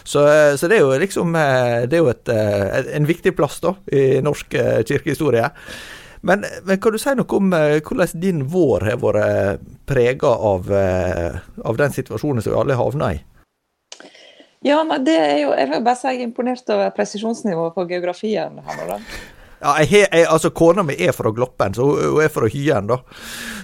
Så, 0.00 0.24
så, 0.56 0.68
det 0.68 0.78
er 0.78 0.84
jo 0.86 0.96
liksom 0.96 1.34
Det 1.36 1.92
er 1.92 2.00
jo 2.00 2.08
et, 2.08 2.30
en 2.32 3.04
viktig 3.06 3.34
plass 3.36 3.58
da 3.60 3.74
i 3.92 4.22
norsk 4.24 4.56
kirkehistorie. 4.88 5.50
Men, 6.20 6.44
men, 6.64 6.80
kan 6.80 6.92
du 6.92 7.00
si 7.00 7.14
noe 7.16 7.36
om 7.38 7.52
uh, 7.56 7.78
hvordan 7.80 8.20
din 8.20 8.44
vår 8.52 8.86
har 8.90 9.00
vært 9.00 9.24
eh, 9.24 9.52
prega 9.88 10.28
av, 10.50 10.68
uh, 10.68 11.40
av, 11.64 11.78
den 11.80 11.94
situasjonen 11.96 12.44
som 12.44 12.52
vi 12.52 12.58
alle 12.60 12.76
havna 12.76 13.12
i? 13.16 13.20
Ja, 14.60 14.82
men 14.84 15.04
det 15.06 15.16
er 15.16 15.38
jo, 15.40 15.52
Jeg 15.56 15.70
vil 15.70 15.84
bare 15.84 15.96
si 15.96 16.10
jeg 16.10 16.20
er 16.20 16.26
imponert 16.28 16.68
over 16.68 16.90
presisjonsnivået 16.92 17.76
på 17.76 17.86
geografien. 17.88 18.60
her 18.66 18.82
nå 18.84 18.98
Ja, 19.60 19.78
jeg, 19.80 20.04
jeg, 20.12 20.26
altså 20.28 20.50
Kona 20.56 20.84
mi 20.84 20.96
er 21.00 21.12
fra 21.16 21.32
Gloppen, 21.32 21.74
så 21.74 21.84
hun 21.84 22.20
er 22.20 22.28
fra 22.32 22.48
Hyen. 22.48 22.86
da. 22.88 23.00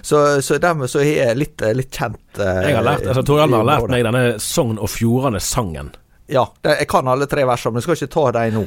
Så, 0.01 0.41
så 0.41 0.57
dermed 0.61 0.89
så 0.89 1.01
er 1.01 1.27
jeg 1.27 1.37
litt, 1.37 1.61
litt 1.77 1.93
kjent. 1.93 2.39
Eh, 2.39 2.59
jeg 2.69 2.77
har 2.77 2.85
lært, 2.85 3.05
altså 3.05 3.23
Tor 3.25 3.41
har 3.45 3.49
lært 3.49 3.89
meg 3.93 4.05
denne 4.05 4.25
Sogn 4.41 4.77
og 4.81 4.89
Fjordane-sangen. 4.93 5.93
Ja, 6.29 6.47
det, 6.61 6.79
jeg 6.81 6.89
kan 6.91 7.09
alle 7.09 7.29
tre 7.29 7.45
versene, 7.49 7.75
men 7.75 7.81
jeg 7.81 7.87
skal 7.87 8.01
ikke 8.01 8.13
ta 8.17 8.25
dem 8.39 8.59
nå. 8.59 8.65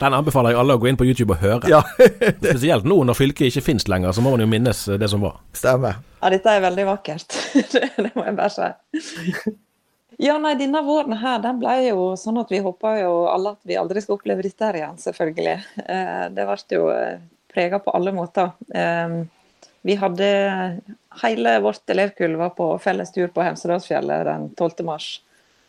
Den 0.00 0.16
anbefaler 0.16 0.54
jeg 0.54 0.60
alle 0.62 0.76
å 0.76 0.82
gå 0.82 0.90
inn 0.90 0.98
på 1.00 1.06
YouTube 1.08 1.36
og 1.36 1.42
høre. 1.44 1.70
Ja. 1.70 1.80
Spesielt 2.42 2.86
nå 2.88 3.00
når 3.06 3.18
fylket 3.18 3.50
ikke 3.50 3.64
finnes 3.72 3.88
lenger, 3.90 4.14
så 4.16 4.24
må 4.24 4.34
man 4.34 4.44
jo 4.44 4.50
minnes 4.50 4.84
det 5.00 5.08
som 5.12 5.24
var. 5.24 5.40
Stemmer. 5.56 5.98
Ja, 6.20 6.30
dette 6.32 6.54
er 6.54 6.62
veldig 6.64 6.86
vakkert. 6.90 7.40
det 8.04 8.12
må 8.14 8.24
jeg 8.28 8.38
bare 8.38 8.54
si. 8.54 9.56
Ja, 10.20 10.34
nei, 10.36 10.52
denne 10.60 10.82
våren 10.84 11.14
her, 11.16 11.38
den 11.40 11.60
ble 11.62 11.74
jo 11.86 12.10
sånn 12.20 12.36
at 12.42 12.50
vi 12.52 12.58
håpa 12.60 12.90
jo 12.98 13.12
alle 13.30 13.54
at 13.54 13.62
vi 13.64 13.78
aldri 13.80 14.02
skal 14.04 14.18
oppleve 14.18 14.44
dette 14.44 14.66
her 14.66 14.76
igjen, 14.76 14.98
selvfølgelig. 15.00 15.54
Eh, 15.80 16.24
det 16.36 16.44
ble 16.44 16.76
jo 16.76 16.90
eh, 16.92 17.22
prega 17.48 17.78
på 17.80 17.94
alle 17.96 18.12
måter. 18.12 18.50
Eh, 18.68 19.14
vi 19.88 19.96
hadde 19.96 20.26
Hele 21.22 21.56
vårt 21.64 21.90
elevkull 21.90 22.36
var 22.38 22.52
på 22.54 22.66
felles 22.78 23.10
tur 23.12 23.32
på 23.34 23.42
Hemsedalsfjellet 23.42 24.28
den 24.28 24.44
12. 24.54 24.84
mars. 24.86 25.08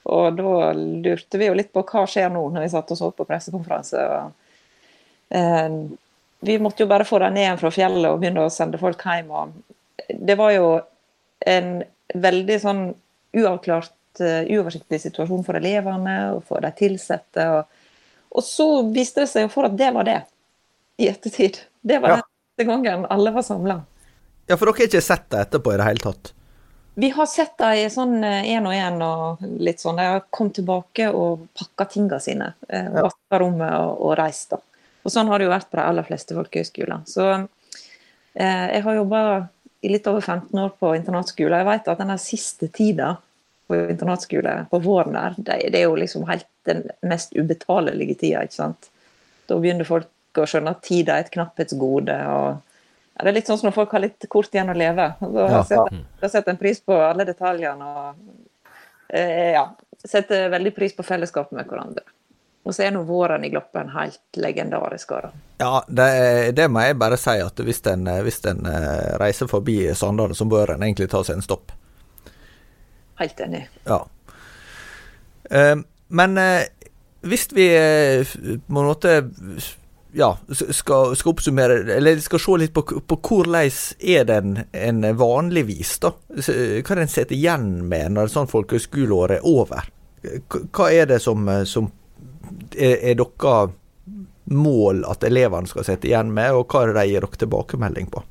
Og 0.10 0.38
da 0.38 0.72
lurte 0.74 1.38
vi 1.38 1.50
jo 1.50 1.58
litt 1.58 1.72
på 1.74 1.84
hva 1.86 2.06
skjer 2.10 2.32
nå, 2.34 2.42
når 2.50 2.66
vi 2.66 2.72
satt 2.74 2.94
og 2.94 2.98
så 2.98 3.12
på 3.14 3.28
pressekonferanse. 3.30 4.06
Og, 4.16 5.92
vi 6.42 6.58
måtte 6.60 6.84
jo 6.84 6.90
bare 6.90 7.06
få 7.06 7.20
dem 7.22 7.38
ned 7.38 7.60
fra 7.62 7.70
fjellet 7.72 8.10
og 8.10 8.20
begynne 8.22 8.48
å 8.48 8.54
sende 8.54 8.80
folk 8.82 9.04
hjem. 9.06 9.30
Og 9.30 10.10
det 10.18 10.36
var 10.40 10.56
jo 10.56 10.72
en 11.46 11.70
veldig 12.14 12.58
sånn 12.64 12.82
uavklart 13.38 14.22
uh, 14.24 14.42
uoversiktlig 14.50 15.04
situasjon 15.06 15.46
for 15.46 15.60
elevene 15.60 16.16
og 16.34 16.42
for 16.50 16.66
de 16.66 16.90
ansatte. 16.90 17.46
Og, 17.46 17.86
og, 18.34 18.44
så 18.46 18.68
viste 18.90 19.24
det 19.24 19.32
seg 19.32 19.46
jo 19.46 19.54
for 19.54 19.70
at 19.70 19.78
det 19.78 19.94
var 19.94 20.10
det, 20.10 20.20
i 21.02 21.08
ettertid. 21.14 21.62
Det 21.82 22.02
var 22.02 22.18
ja. 22.18 22.20
den 22.58 22.74
gangen 22.74 23.08
alle 23.14 23.34
var 23.38 23.46
samla. 23.46 23.80
Ja, 24.50 24.58
for 24.58 24.68
dere 24.68 24.82
har 24.82 24.90
ikke 24.90 25.06
sett 25.06 25.30
det 25.32 25.46
etterpå 25.46 25.76
i 25.76 25.80
det 25.80 25.88
hele 25.88 26.10
tatt? 26.10 26.34
Vi 26.96 27.10
har 27.10 27.26
sett 27.30 27.56
dem 27.62 27.90
sånn 27.92 28.18
én 28.24 28.66
og 28.68 28.76
én 28.76 28.98
og 29.06 29.46
litt 29.64 29.80
sånn. 29.80 30.00
De 30.00 30.08
har 30.10 30.26
kommet 30.30 30.58
tilbake 30.60 31.08
og 31.16 31.48
pakka 31.56 31.88
tingene 31.94 32.20
sine. 32.20 32.52
Eh, 32.68 32.90
ja. 32.90 33.06
Vaska 33.08 33.40
rommet 33.40 33.72
og, 33.80 34.02
og 34.10 34.18
reist. 34.20 34.52
da. 34.52 34.60
Og 35.02 35.14
sånn 35.14 35.32
har 35.32 35.40
det 35.40 35.48
jo 35.48 35.54
vært 35.54 35.70
på 35.72 35.80
de 35.80 35.86
aller 35.88 36.06
fleste 36.06 36.36
folkehøyskoler. 36.38 37.04
Så 37.10 37.28
eh, 37.32 38.68
jeg 38.76 38.84
har 38.86 39.00
jobba 39.00 39.22
i 39.82 39.90
litt 39.90 40.08
over 40.12 40.22
15 40.22 40.60
år 40.62 40.74
på 40.78 40.94
internatskole. 40.98 41.62
Jeg 41.62 41.70
vet 41.72 41.92
at 41.94 42.02
denne 42.04 42.18
siste 42.22 42.70
tida 42.76 43.14
på 43.72 43.80
internatskole 43.94 44.58
på 44.70 44.82
våren 44.84 45.16
der, 45.16 45.38
det, 45.38 45.62
det, 45.72 45.80
er 45.80 45.88
jo 45.88 45.96
liksom 45.98 46.28
helt 46.28 46.50
den 46.68 46.84
mest 47.08 47.32
ubetalelige 47.34 48.18
tida, 48.20 48.44
ikke 48.46 48.60
sant. 48.60 48.92
Da 49.48 49.58
begynner 49.58 49.88
folk 49.88 50.12
å 50.38 50.46
skjønne 50.48 50.76
at 50.76 50.84
tida 50.86 51.16
er 51.16 51.26
et 51.26 51.32
knapphetsgode. 51.34 52.18
og 52.36 52.60
Det 53.22 53.30
er 53.30 53.36
litt 53.36 53.50
sånn 53.50 53.60
som 53.62 53.70
når 53.70 53.76
folk 53.76 53.92
har 53.96 54.04
litt 54.04 54.26
kort 54.32 54.54
igjen 54.56 54.72
å 54.74 54.78
leve. 54.78 55.12
Da 55.22 55.44
ja. 55.52 55.62
setter, 55.68 56.02
setter 56.28 56.54
en 56.54 56.60
pris 56.62 56.82
på 56.86 56.96
alle 56.98 57.26
detaljene 57.28 57.92
og 57.92 58.24
eh, 59.14 59.52
ja, 59.54 59.68
setter 60.04 60.50
veldig 60.50 60.74
pris 60.76 60.96
på 60.98 61.06
fellesskapet 61.06 61.58
med 61.58 61.70
hverandre. 61.70 62.06
Og 62.62 62.76
så 62.76 62.86
er 62.86 62.92
nå 62.94 63.02
våren 63.08 63.44
i 63.46 63.50
Gloppen 63.50 63.90
helt 63.96 64.38
legendarisk. 64.38 65.14
Da. 65.14 65.32
Ja, 65.62 65.72
det, 65.88 66.10
det, 66.58 66.68
må 66.70 66.84
jeg 66.86 67.00
bare 67.02 67.18
si, 67.18 67.34
at 67.42 67.62
hvis 67.66 67.82
en, 67.90 68.06
hvis 68.26 68.42
en 68.50 68.68
eh, 68.70 69.14
reiser 69.22 69.50
forbi 69.50 69.80
Sandane, 69.98 70.38
så 70.38 70.46
bør 70.50 70.76
en 70.76 70.86
egentlig 70.86 71.10
ta 71.10 71.24
seg 71.26 71.40
en 71.40 71.46
stopp. 71.46 71.74
Helt 73.22 73.42
enig. 73.42 73.66
Ja. 73.90 74.04
Uh, 75.52 75.82
men 76.14 76.38
uh, 76.38 76.62
hvis 77.28 77.50
vi 77.54 77.68
på 77.74 78.80
en 78.82 78.88
måte 78.88 79.18
ja, 80.14 80.38
skal, 80.50 81.16
skal, 81.16 81.32
oppsummere, 81.32 81.94
eller 81.96 82.20
skal 82.20 82.40
se 82.40 82.58
litt 82.60 82.74
på, 82.74 82.84
på 82.84 83.18
hvordan 83.28 83.56
er 84.00 84.28
den 84.28 84.58
en 84.72 85.06
vanligvis, 85.18 85.98
da? 86.04 86.14
Hva 86.36 86.96
er 86.96 87.02
det 87.02 87.06
en 87.08 87.14
sitter 87.16 87.38
igjen 87.38 87.70
med 87.90 88.18
når 88.18 88.34
sånn 88.34 88.52
folkehøyskoleår 88.52 89.38
er 89.38 89.48
over? 89.48 89.88
Hva 90.72 90.92
er 90.92 91.08
det 91.10 91.22
som, 91.24 91.48
som 91.66 91.90
er, 92.76 92.98
er 93.00 93.16
deres 93.16 93.78
mål 94.52 95.06
at 95.08 95.24
elevene 95.24 95.70
skal 95.70 95.88
sitte 95.88 96.10
igjen 96.10 96.34
med, 96.36 96.54
og 96.56 96.68
hva 96.68 96.84
er 96.84 96.92
det 96.92 97.00
de 97.00 97.14
gir 97.14 97.26
dere 97.26 97.42
tilbakemelding 97.46 98.12
på? 98.12 98.24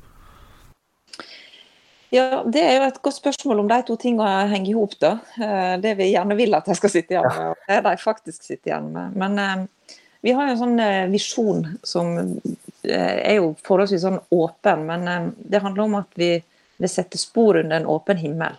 Ja, 2.10 2.42
Det 2.42 2.62
er 2.66 2.72
jo 2.74 2.86
et 2.88 3.02
godt 3.02 3.14
spørsmål 3.20 3.60
om 3.62 3.68
de 3.70 3.76
to 3.86 3.94
tingene 3.96 4.30
henger 4.50 4.72
i 4.72 4.74
hop. 4.74 4.96
Eh, 5.02 5.74
det 5.78 5.94
vi 5.94 6.08
gjerne 6.10 6.34
vil 6.34 6.56
at 6.58 6.66
de 6.66 6.74
skal 6.74 6.90
sitte 6.90 7.14
igjen 7.14 7.28
med, 7.30 7.52
og 7.52 7.68
det 7.68 7.76
de 7.86 7.92
faktisk 8.02 8.42
sitter 8.42 8.72
igjen 8.72 8.88
med. 8.96 9.14
Men 9.14 9.38
eh, 9.38 9.99
vi 10.20 10.32
har 10.32 10.46
jo 10.46 10.54
en 10.54 10.60
sånn 10.60 10.80
eh, 10.84 11.06
visjon 11.10 11.62
som 11.86 12.16
eh, 12.18 13.16
er 13.16 13.38
jo 13.38 13.54
forholdsvis 13.64 14.04
sånn 14.04 14.18
åpen, 14.36 14.84
men 14.88 15.08
eh, 15.08 15.28
det 15.52 15.62
handler 15.64 15.86
om 15.86 15.96
at 16.02 16.18
vi 16.20 16.34
vil 16.80 16.92
sette 16.92 17.20
spor 17.20 17.60
under 17.62 17.80
en 17.80 17.88
åpen 17.88 18.20
himmel. 18.20 18.58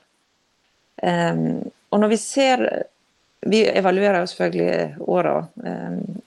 Eh, 1.01 1.46
og 1.91 2.01
når 2.01 2.15
vi 2.15 2.22
ser 2.22 2.68
Vi 3.41 3.63
evaluerer 3.65 4.22
jo 4.22 4.27
selvfølgelig 4.30 5.08
åra 5.10 5.32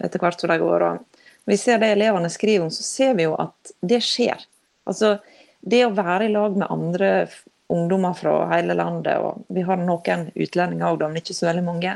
etter 0.03 0.19
hvert 0.19 0.41
som 0.41 0.51
de 0.51 0.57
går. 0.59 0.83
Når 0.83 1.53
vi 1.53 1.59
ser 1.63 1.79
det 1.79 1.93
elevene 1.95 2.27
skriver 2.27 2.65
om, 2.65 2.73
så 2.75 2.83
ser 2.83 3.13
vi 3.15 3.29
jo 3.29 3.37
at 3.39 3.71
det 3.87 4.01
skjer. 4.03 4.43
Altså, 4.91 5.13
det 5.63 5.85
å 5.87 5.93
være 5.95 6.27
i 6.27 6.33
lag 6.35 6.57
med 6.59 6.67
andre 6.75 7.13
ungdommer 7.71 8.19
fra 8.19 8.33
hele 8.51 8.75
landet, 8.75 9.23
og 9.23 9.47
vi 9.47 9.63
har 9.63 9.79
noen 9.79 10.27
utlendinger 10.35 10.89
òg, 10.89 11.07
men 11.07 11.23
ikke 11.23 11.39
så 11.39 11.53
veldig 11.53 11.63
mange. 11.69 11.95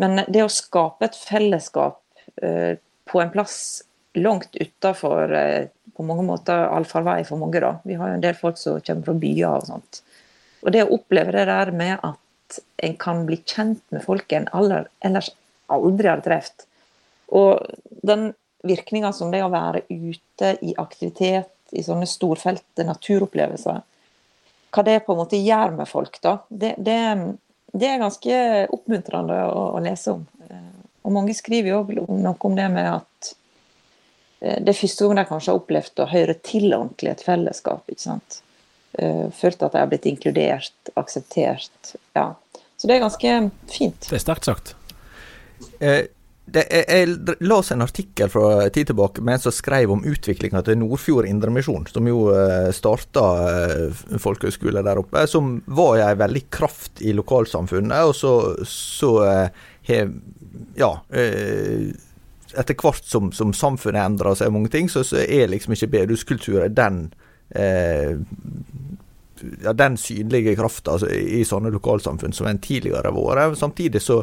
Men 0.00 0.24
det 0.24 0.46
å 0.46 0.48
skape 0.48 1.10
et 1.10 1.20
fellesskap 1.20 1.99
på 3.10 3.20
en 3.22 3.32
plass 3.34 3.82
langt 4.18 4.56
utafor 4.56 5.32
uh, 5.32 5.66
på 5.96 6.06
mange 6.06 6.24
måter 6.24 6.64
allfarvei 6.70 7.20
for 7.28 7.40
mange, 7.40 7.60
da. 7.60 7.74
Vi 7.84 7.98
har 7.98 8.10
jo 8.10 8.16
en 8.16 8.24
del 8.24 8.38
folk 8.38 8.58
som 8.58 8.80
kommer 8.80 9.06
fra 9.08 9.16
byer 9.20 9.50
og 9.50 9.68
sånt. 9.68 10.00
Og 10.64 10.72
det 10.74 10.84
å 10.86 10.94
oppleve 10.96 11.34
det 11.34 11.46
der 11.50 11.72
med 11.76 11.98
at 12.06 12.60
en 12.82 12.96
kan 13.00 13.22
bli 13.28 13.38
kjent 13.44 13.82
med 13.92 14.04
folk 14.04 14.32
en 14.32 14.48
ellers 14.56 15.30
aldri 15.70 16.10
har 16.10 16.22
truffet. 16.24 16.66
Og 17.36 17.60
den 18.06 18.30
virkninga 18.66 19.12
som 19.12 19.30
det 19.32 19.42
å 19.44 19.52
være 19.52 19.84
ute 19.88 20.54
i 20.64 20.74
aktivitet 20.78 21.52
i 21.76 21.84
sånne 21.84 22.08
storfelte 22.08 22.84
naturopplevelser. 22.84 23.80
Hva 24.70 24.84
det 24.86 25.00
på 25.06 25.14
en 25.14 25.20
måte 25.22 25.38
gjør 25.40 25.76
med 25.78 25.88
folk, 25.90 26.18
da. 26.22 26.36
Det, 26.48 26.74
det, 26.78 26.98
det 27.72 27.88
er 27.88 28.02
ganske 28.02 28.40
oppmuntrende 28.74 29.38
å, 29.50 29.64
å, 29.76 29.82
lese 29.82 30.16
om. 30.16 30.26
Og 31.06 31.14
mange 31.14 31.34
skriver 31.36 31.72
jo 31.72 31.80
noe 32.12 32.36
om 32.36 32.58
det 32.58 32.68
med 32.72 32.90
at 32.90 33.32
eh, 34.42 34.60
det 34.60 34.74
er 34.74 34.80
første 34.82 35.06
gang 35.06 35.22
de 35.22 35.26
kanskje 35.30 35.52
har 35.52 35.62
opplevd 35.62 36.04
å 36.04 36.10
høre 36.12 36.36
til 36.44 36.68
ordentlig 36.68 37.14
et 37.14 37.24
fellesskap. 37.24 37.88
ikke 37.88 38.06
sant? 38.06 38.40
Eh, 38.98 39.26
følt 39.36 39.62
at 39.64 39.74
de 39.74 39.82
har 39.82 39.90
blitt 39.90 40.08
inkludert, 40.10 40.94
akseptert. 41.00 41.96
Ja. 42.18 42.32
Så 42.76 42.88
det 42.88 42.96
er 42.96 43.04
ganske 43.04 43.36
fint. 43.70 44.08
Det 44.08 44.16
er 44.18 44.24
sterkt 44.24 44.48
sagt. 44.48 44.74
Eh, 45.80 46.02
det, 46.50 46.64
jeg, 46.66 46.84
jeg 46.90 47.36
las 47.46 47.68
en 47.70 47.84
artikkel 47.84 48.30
fra 48.32 48.68
tid 48.74 48.88
tilbake 48.90 49.22
med 49.22 49.36
en 49.36 49.42
som 49.44 49.54
skrev 49.54 49.92
om 49.94 50.00
utviklinga 50.08 50.64
til 50.66 50.80
Nordfjord 50.80 51.28
Indremisjon, 51.28 51.84
som 51.86 52.08
jo 52.10 52.24
starta 52.74 53.22
folkehøgskole 54.18 54.82
der 54.82 54.98
oppe, 54.98 55.22
som 55.30 55.60
var 55.70 56.00
ei 56.08 56.16
veldig 56.18 56.42
kraft 56.50 57.04
i 57.06 57.14
lokalsamfunnet. 57.14 58.08
Og 58.08 58.16
så, 58.18 58.32
så 58.66 59.12
he, 59.88 60.04
ja 60.78 60.92
uh, 61.00 61.90
etter 62.58 62.74
hvert 62.74 63.06
som, 63.06 63.30
som 63.32 63.52
samfunnet 63.54 64.02
endrer 64.02 64.34
seg, 64.34 64.50
mange 64.50 64.72
ting, 64.72 64.88
så, 64.90 65.04
så 65.06 65.20
er 65.22 65.50
liksom 65.52 65.76
ikke 65.76 65.92
bedehuskultur 65.92 66.64
den 66.74 67.04
ja, 69.64 69.72
den 69.72 69.96
synlige 69.96 70.54
krafta 70.56 70.96
altså, 70.96 71.08
i 71.10 71.42
sånne 71.46 71.72
lokalsamfunn 71.74 72.34
som 72.36 72.48
en 72.50 72.60
tidligere 72.62 73.10
har 73.10 73.16
vært. 73.16 73.58
Samtidig 73.58 74.02
så, 74.02 74.20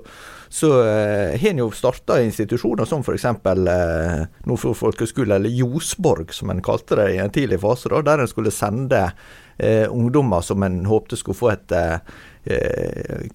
så 0.50 0.72
eh, 0.84 1.48
en 1.50 1.64
jo 1.64 1.72
starta 1.76 2.20
institusjoner 2.24 2.88
som 2.90 3.04
f.eks. 3.06 3.26
Eh, 3.26 4.22
Nordfjord 4.48 4.80
folkeskole, 4.80 5.40
eller 5.40 5.54
Josborg 5.54 6.34
som 6.36 6.54
en 6.54 6.64
kalte 6.66 7.00
det 7.00 7.10
i 7.16 7.20
en 7.24 7.34
tidlig 7.34 7.62
fase, 7.64 7.92
da, 7.94 8.04
der 8.06 8.24
en 8.24 8.32
skulle 8.32 8.54
sende 8.54 9.04
eh, 9.58 9.86
ungdommer 9.90 10.46
som 10.46 10.64
en 10.64 10.84
håpte 10.88 11.20
skulle 11.20 11.38
få 11.38 11.52
et 11.54 11.74
uh, 11.78 11.98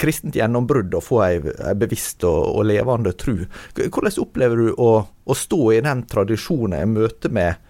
kristent 0.00 0.36
gjennombrudd 0.38 0.94
og 0.96 1.04
få 1.04 1.18
ei, 1.26 1.34
ei 1.42 1.74
bevisst 1.76 2.24
og, 2.24 2.46
og, 2.54 2.62
levende 2.70 3.12
tru. 3.18 3.42
Hvordan 3.76 4.22
opplever 4.22 4.62
du 4.62 4.72
å, 4.72 4.94
å 5.04 5.36
stå 5.36 5.60
i 5.76 5.82
den 5.84 6.06
tradisjonen 6.08 6.78
i 6.80 6.88
møte 6.88 7.28
med 7.28 7.60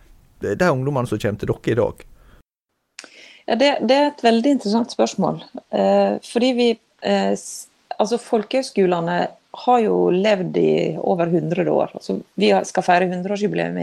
de 0.43 0.71
ungdommene 0.71 1.11
som 1.11 1.19
kommer 1.19 1.43
til 1.43 1.51
dere 1.51 1.75
i 1.75 1.79
dag? 1.81 2.07
Ja, 3.47 3.57
det, 3.59 3.71
det, 3.83 3.97
er 3.97 4.09
et 4.11 4.25
veldig 4.25 4.57
interessant 4.57 4.95
spørsmål. 4.95 5.43
Eh, 5.75 6.17
fordi 6.27 6.51
vi 6.59 6.73
eh, 6.73 7.35
Altså, 8.01 8.17
folkehøyskolene 8.19 9.17
har 9.63 9.81
jo 9.85 9.97
levd 10.11 10.57
i 10.59 10.71
over 10.99 11.29
100 11.29 11.69
år. 11.71 11.93
Altså, 11.95 12.17
vi 12.41 12.49
skal 12.67 12.83
feire 12.83 13.07
100-årsjubileum 13.07 13.77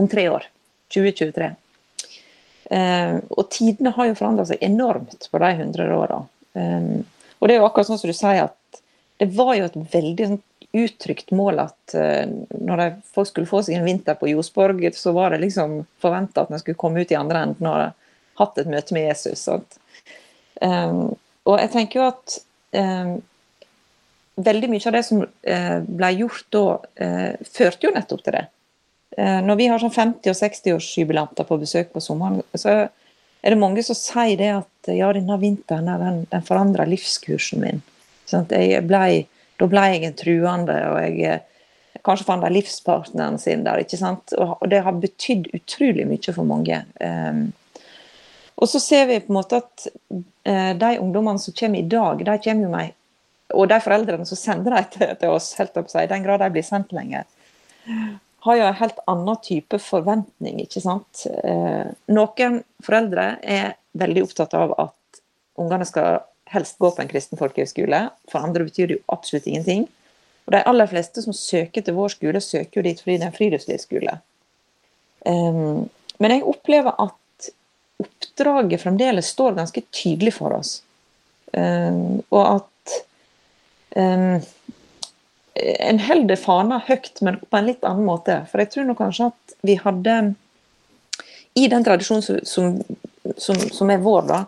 om 0.00 0.08
tre 0.10 0.24
år. 0.32 0.48
2023. 0.90 1.50
Eh, 2.70 3.16
og 3.30 3.48
tidene 3.52 3.92
har 3.94 4.08
jo 4.08 4.16
forandra 4.18 4.48
seg 4.48 4.64
enormt 4.66 5.28
på 5.30 5.42
de 5.42 5.50
100 5.52 5.94
åra. 5.94 6.22
Eh, 6.58 6.88
og 7.38 7.48
det 7.48 7.54
er 7.54 7.60
jo 7.60 7.68
akkurat 7.68 7.90
sånn 7.90 8.00
som 8.00 8.10
du 8.10 8.16
sier, 8.16 8.48
at 8.48 8.82
det 9.20 9.28
var 9.36 9.52
jo 9.58 9.68
et 9.68 9.78
veldig 9.94 10.30
sånn, 10.30 10.42
uttrykt 10.70 11.32
mål 11.34 11.64
at 11.64 11.94
uh, 11.98 12.30
når 12.62 12.82
folk 13.10 13.26
skulle 13.26 13.50
få 13.50 13.58
seg 13.66 13.74
en 13.74 13.88
vinter 13.88 14.14
på 14.14 14.28
Josborg, 14.30 14.84
så 14.94 15.10
var 15.16 15.34
det 15.34 15.40
liksom 15.42 15.80
forventa 15.98 16.44
at 16.44 16.52
de 16.52 16.60
skulle 16.62 16.78
komme 16.78 17.02
ut 17.02 17.10
i 17.10 17.18
andre 17.18 17.40
enden. 17.48 17.66
Og 17.66 17.99
hatt 18.40 18.60
et 18.60 18.70
møte 18.70 18.96
med 18.96 19.08
Jesus. 19.08 19.48
Um, 20.60 21.16
og 21.48 21.58
jeg 21.60 21.72
tenker 21.72 22.00
jo 22.00 22.06
at 22.10 22.38
um, 22.76 23.18
veldig 24.44 24.70
mye 24.72 24.88
av 24.88 24.96
det 24.96 25.04
som 25.06 25.22
uh, 25.24 25.78
ble 25.84 26.14
gjort 26.18 26.48
da, 26.54 26.64
uh, 27.02 27.50
førte 27.50 27.88
jo 27.88 27.94
nettopp 27.94 28.24
til 28.24 28.38
det. 28.38 28.46
Uh, 29.18 29.40
når 29.46 29.60
vi 29.60 29.68
har 29.72 29.82
sånn 29.82 29.94
50- 29.94 30.32
og 30.32 30.40
60-årsjubilanter 30.40 31.48
på 31.48 31.60
besøk 31.60 31.92
på 31.94 32.02
sommeren, 32.04 32.42
så 32.54 32.76
er 33.40 33.54
det 33.54 33.60
mange 33.60 33.82
som 33.84 33.96
sier 33.96 34.36
det 34.40 34.50
at 34.58 34.90
ja, 34.92 35.12
denne 35.16 35.38
vinteren 35.40 35.88
den, 35.88 36.24
den 36.30 36.44
forandra 36.46 36.84
livskursen 36.88 37.62
min. 37.64 37.80
Sånn, 38.28 38.46
ble, 38.46 39.04
da 39.58 39.68
ble 39.70 39.86
jeg 39.94 40.04
en 40.06 40.18
truende, 40.18 40.76
og 40.92 41.00
jeg 41.00 41.40
kanskje 42.06 42.26
fant 42.28 42.44
de 42.44 42.50
livspartneren 42.52 43.38
sin 43.40 43.64
der. 43.64 43.80
ikke 43.82 43.98
sant? 44.00 44.34
Og 44.36 44.62
det 44.70 44.82
har 44.84 45.00
betydd 45.00 45.50
utrolig 45.56 46.06
mye 46.08 46.34
for 46.36 46.46
mange. 46.48 46.82
Um, 47.00 47.48
og 48.60 48.68
så 48.68 48.80
ser 48.82 49.06
vi 49.08 49.20
på 49.24 49.32
en 49.32 49.38
måte 49.38 49.60
at 49.60 49.86
uh, 49.90 50.72
de 50.78 50.94
ungdommene 51.00 51.42
som 51.42 51.56
kommer 51.56 51.80
i 51.80 51.90
dag, 51.90 52.24
de 52.26 52.38
kommer 52.44 52.66
jo 52.66 52.72
med 52.72 52.96
Og 53.56 53.66
de 53.66 53.80
foreldrene 53.82 54.26
som 54.28 54.38
sender 54.38 54.76
dem 54.76 54.90
til, 54.92 55.14
til, 55.18 55.30
oss, 55.34 55.54
helt 55.58 55.76
opp 55.80 55.88
seg, 55.90 56.06
i 56.06 56.12
den 56.12 56.22
grad 56.22 56.42
de 56.44 56.50
blir 56.54 56.62
sendt 56.62 56.92
lenger, 56.94 57.24
har 58.46 58.56
jo 58.56 58.66
en 58.68 58.78
helt 58.78 59.00
annen 59.10 59.40
type 59.42 59.80
forventning. 59.82 60.60
ikke 60.62 60.82
sant? 60.84 61.24
Uh, 61.42 61.90
noen 62.12 62.60
foreldre 62.86 63.32
er 63.42 63.74
veldig 63.98 64.22
opptatt 64.28 64.54
av 64.54 64.76
at 64.78 65.22
ungene 65.60 65.88
skal 65.88 66.20
helst 66.50 66.78
gå 66.78 66.90
på 66.94 67.02
en 67.02 67.10
kristen 67.10 67.38
folkehøgskole. 67.40 68.04
For 68.30 68.42
andre 68.42 68.66
betyr 68.66 68.90
det 68.90 68.98
jo 68.98 69.06
absolutt 69.14 69.48
ingenting. 69.50 69.86
Og 70.46 70.54
De 70.56 70.64
aller 70.66 70.90
fleste 70.90 71.22
som 71.22 71.36
søker 71.36 71.84
til 71.86 71.94
vår 71.94 72.14
skole, 72.16 72.42
søker 72.42 72.80
jo 72.80 72.86
dit 72.86 73.00
fordi 73.02 73.18
det 73.18 73.26
er 73.26 73.30
en 73.30 73.36
friluftslivsskole. 73.36 74.16
Um, 75.26 75.88
men 76.20 76.34
jeg 76.34 76.46
opplever 76.48 76.96
at 76.98 77.14
oppdraget 78.00 78.82
fremdeles 78.82 79.32
står 79.34 79.58
ganske 79.58 79.82
tydelig 79.94 80.34
for 80.38 80.56
oss. 80.56 80.80
Um, 81.52 82.20
og 82.30 82.42
at 82.44 82.96
um, 83.96 84.40
en 85.60 86.00
holder 86.06 86.38
fana 86.40 86.80
høyt, 86.86 87.18
men 87.26 87.40
på 87.42 87.58
en 87.58 87.68
litt 87.68 87.84
annen 87.84 88.06
måte. 88.06 88.40
For 88.50 88.62
jeg 88.62 88.72
tror 88.74 88.88
nok 88.88 89.00
kanskje 89.02 89.30
at 89.32 89.56
vi 89.66 89.76
hadde 89.80 90.16
I 91.58 91.66
den 91.68 91.84
tradisjonen 91.84 92.44
som, 92.46 92.78
som, 93.36 93.58
som 93.74 93.90
er 93.90 94.02
vår, 94.04 94.28
da, 94.28 94.44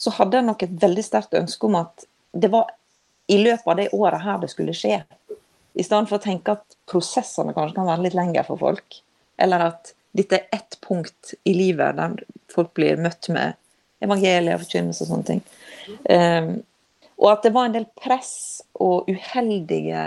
så 0.00 0.12
hadde 0.16 0.40
jeg 0.40 0.48
nok 0.48 0.64
et 0.66 0.76
veldig 0.82 1.04
sterkt 1.06 1.36
ønske 1.38 1.68
om 1.68 1.78
at 1.78 2.06
det 2.32 2.50
var 2.52 2.72
i 3.30 3.38
løpet 3.38 3.68
av 3.68 3.78
det 3.78 3.90
året 3.94 4.24
her 4.24 4.40
det 4.42 4.50
skulle 4.50 4.74
skje. 4.74 4.98
I 5.78 5.86
stedet 5.86 6.10
for 6.10 6.18
å 6.18 6.24
tenke 6.24 6.56
at 6.56 6.76
prosessene 6.90 7.54
kanskje 7.54 7.78
kan 7.78 7.88
være 7.88 8.08
litt 8.08 8.16
lengre 8.18 8.42
for 8.48 8.58
folk. 8.58 8.98
Eller 9.40 9.68
at 9.70 9.92
dette 10.16 10.38
er 10.38 10.48
ett 10.56 10.78
punkt 10.82 11.34
i 11.46 11.54
livet 11.54 11.98
der 11.98 12.16
folk 12.50 12.72
blir 12.74 12.98
møtt 13.00 13.28
med 13.30 13.58
evangeliet 14.02 14.56
og 14.56 14.64
forkynnelse 14.64 15.04
og 15.04 15.10
sånne 15.12 15.28
ting. 15.28 15.44
Um, 16.08 16.50
og 17.20 17.32
at 17.34 17.46
det 17.46 17.52
var 17.54 17.68
en 17.68 17.76
del 17.76 17.86
press 18.00 18.34
og 18.80 19.08
uheldige 19.10 20.04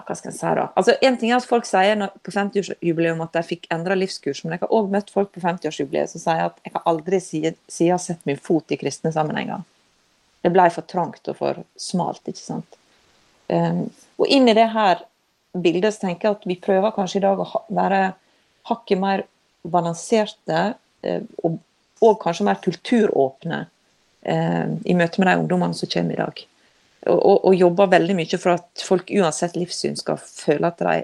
hva 0.00 0.16
skal 0.16 0.30
jeg 0.30 0.38
si 0.38 0.52
da? 0.56 0.66
Altså, 0.78 0.94
En 1.02 1.16
ting 1.20 1.30
er 1.30 1.36
at 1.36 1.46
folk 1.48 1.66
sier 1.68 2.06
på 2.24 2.32
50-årsjubileum 2.32 3.20
at 3.24 3.34
de 3.36 3.42
fikk 3.44 3.66
endra 3.74 3.96
livskurs, 3.98 4.42
men 4.44 4.54
jeg 4.54 4.62
har 4.62 4.72
òg 4.72 4.88
møtt 4.92 5.12
folk 5.12 5.32
på 5.34 5.42
50-årsjubileet 5.44 6.12
som 6.12 6.22
sier 6.22 6.46
at 6.46 6.56
jeg 6.64 6.74
har 6.76 6.86
aldri 6.88 7.20
siden 7.20 8.00
sett 8.00 8.24
min 8.28 8.40
fot 8.40 8.72
i 8.72 8.78
kristne 8.80 9.12
sammenhenger. 9.12 9.60
Det 10.40 10.52
ble 10.54 10.66
for 10.72 10.88
trangt 10.88 11.28
og 11.28 11.36
for 11.36 11.62
smalt. 11.76 12.22
ikke 12.24 12.40
sant? 12.40 12.80
Um, 13.50 13.88
og 14.16 14.30
inn 14.30 14.48
i 14.48 14.56
det 14.56 14.70
her 14.72 15.04
bildet 15.52 15.94
så 15.94 16.06
tenker 16.06 16.28
jeg 16.28 16.38
at 16.38 16.48
vi 16.48 16.58
prøver 16.62 16.94
kanskje 16.94 17.20
i 17.20 17.24
dag 17.26 17.40
å 17.42 17.64
være 17.74 18.00
hakket 18.70 19.02
mer 19.02 19.24
balanserte 19.66 20.62
uh, 21.06 21.20
og, 21.44 21.58
og, 22.00 22.14
kanskje 22.22 22.48
mer 22.48 22.62
kulturåpne 22.64 23.60
uh, 23.66 24.66
i 24.84 24.96
møte 24.96 25.20
med 25.20 25.30
de 25.30 25.36
ungdommene 25.42 25.76
som 25.76 25.90
kommer 25.92 26.16
i 26.16 26.22
dag. 26.22 26.46
Og, 27.08 27.18
og, 27.18 27.36
og, 27.48 27.54
jobber 27.56 27.92
veldig 27.94 28.16
mye 28.16 28.40
for 28.40 28.58
at 28.58 28.84
folk 28.84 29.12
uansett 29.12 29.56
livssyn 29.56 29.96
skal 29.96 30.20
føle 30.20 30.68
at 30.68 30.82
de 30.82 30.98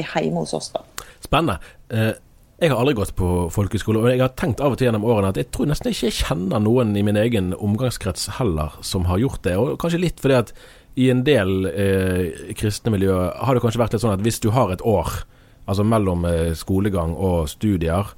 er 0.00 0.10
hjemme 0.20 0.42
hos 0.44 0.56
oss. 0.56 0.72
da. 0.74 0.84
Spennende. 1.20 1.60
Uh 1.92 2.12
jeg 2.60 2.74
har 2.74 2.82
aldri 2.82 2.92
gått 2.98 3.14
på 3.16 3.26
folkeskole, 3.54 4.02
og 4.02 4.10
jeg 4.12 4.20
har 4.20 4.34
tenkt 4.36 4.60
av 4.60 4.74
og 4.74 4.76
til 4.76 4.90
gjennom 4.90 5.06
årene 5.08 5.30
at 5.32 5.38
jeg 5.40 5.48
tror 5.54 5.70
nesten 5.70 5.94
ikke 5.94 6.10
jeg 6.10 6.16
kjenner 6.18 6.60
noen 6.60 6.92
i 6.92 7.02
min 7.06 7.16
egen 7.16 7.54
omgangskrets 7.56 8.26
heller 8.36 8.74
som 8.84 9.06
har 9.08 9.22
gjort 9.22 9.40
det. 9.46 9.54
Og 9.56 9.78
kanskje 9.80 10.02
litt 10.02 10.20
fordi 10.20 10.36
at 10.36 10.52
i 11.00 11.06
en 11.08 11.22
del 11.24 11.70
eh, 11.70 12.52
kristne 12.58 12.92
miljøer 12.92 13.32
har 13.40 13.56
det 13.56 13.62
kanskje 13.64 13.80
vært 13.80 13.96
litt 13.96 14.04
sånn 14.04 14.12
at 14.12 14.24
hvis 14.26 14.42
du 14.44 14.50
har 14.52 14.74
et 14.74 14.84
år, 14.84 15.22
altså 15.70 15.86
mellom 15.86 16.26
eh, 16.28 16.50
skolegang 16.58 17.14
og 17.14 17.48
studier, 17.50 18.10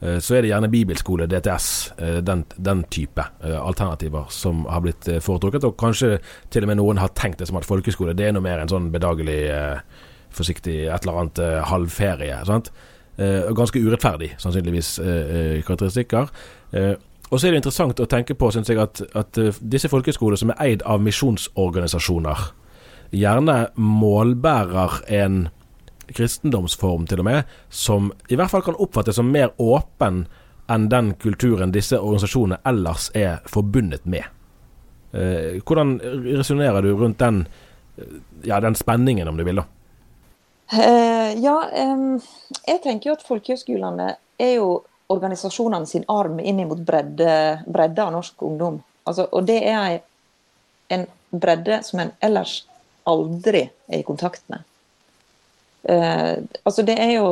eh, 0.00 0.18
så 0.20 0.36
er 0.36 0.44
det 0.44 0.52
gjerne 0.52 0.70
bibelskole, 0.72 1.28
DTS, 1.30 1.70
eh, 1.96 2.18
den, 2.24 2.44
den, 2.56 2.84
type 2.92 3.24
alternativer 3.42 4.28
som 4.34 4.66
har 4.68 4.84
blitt 4.84 5.08
foretrukket. 5.24 5.64
Og 5.64 5.78
kanskje 5.80 6.18
til 6.52 6.66
og 6.66 6.72
med 6.72 6.80
noen 6.82 7.00
har 7.02 7.14
tenkt 7.16 7.40
det 7.40 7.48
som 7.50 7.58
at 7.60 7.68
folkeskole 7.68 8.16
det 8.16 8.28
er 8.28 8.36
noe 8.36 8.44
mer 8.44 8.62
en 8.62 8.70
sånn 8.70 8.92
bedagelig, 8.94 9.40
forsiktig 10.34 10.78
et 10.86 11.02
eller 11.02 11.22
annet 11.22 11.42
halvferie. 11.70 12.38
sant? 12.46 12.70
Ganske 13.18 13.80
urettferdig, 13.82 14.34
sannsynligvis, 14.38 14.90
karakteristikker. 15.66 16.28
Og 17.28 17.40
så 17.40 17.48
er 17.48 17.54
det 17.54 17.62
interessant 17.62 17.98
å 18.00 18.06
tenke 18.06 18.36
på, 18.38 18.50
syns 18.54 18.68
jeg, 18.70 18.78
at, 18.78 19.00
at 19.18 19.40
disse 19.58 19.90
folkeskolene 19.90 20.38
som 20.38 20.52
er 20.52 20.60
eid 20.68 20.84
av 20.86 21.02
misjonsorganisasjoner, 21.02 22.44
gjerne 23.16 23.56
målbærer 23.74 25.00
en 25.18 25.48
kristendomsform, 26.14 27.06
til 27.06 27.22
og 27.22 27.28
med, 27.28 27.54
som 27.68 28.12
i 28.28 28.36
hvert 28.38 28.50
fall 28.52 28.64
kan 28.66 28.78
oppfattes 28.78 29.18
som 29.18 29.30
mer 29.32 29.52
åpen 29.58 30.24
enn 30.68 30.88
den 30.92 31.14
kulturen 31.20 31.72
disse 31.72 31.98
organisasjonene 31.98 32.60
ellers 32.68 33.08
er 33.16 33.40
forbundet 33.48 34.04
med. 34.04 34.26
Eh, 35.12 35.58
hvordan 35.64 35.96
resonnerer 36.26 36.84
du 36.84 36.92
rundt 36.96 37.18
den, 37.18 37.46
ja, 38.44 38.60
den 38.60 38.76
spenningen, 38.76 39.28
om 39.28 39.36
du 39.36 39.44
vil? 39.48 39.62
da? 39.62 39.64
Eh, 40.72 41.32
ja, 41.40 41.56
eh, 41.72 41.96
jeg 42.66 42.82
tenker 42.84 43.10
jo 43.10 43.16
at 43.16 43.24
folkehøyskolene 43.24 44.10
er 44.38 44.54
jo 44.58 44.82
organisasjonene 45.08 45.88
sin 45.88 46.04
arm 46.12 46.40
inn 46.40 46.60
mot 46.68 46.80
bredde, 46.84 47.62
bredde 47.66 48.04
av 48.04 48.12
norsk 48.12 48.42
ungdom. 48.44 48.82
Altså, 49.08 49.24
og 49.32 49.46
det 49.48 49.62
er 49.64 50.00
en 50.92 51.06
bredde 51.32 51.80
som 51.84 52.02
en 52.04 52.12
ellers 52.24 52.60
aldri 53.08 53.64
er 53.88 54.02
i 54.02 54.04
kontakt 54.04 54.44
med. 54.52 54.64
Uh, 55.88 56.44
altså 56.68 56.84
det 56.84 56.98
er 57.00 57.14
jo 57.16 57.28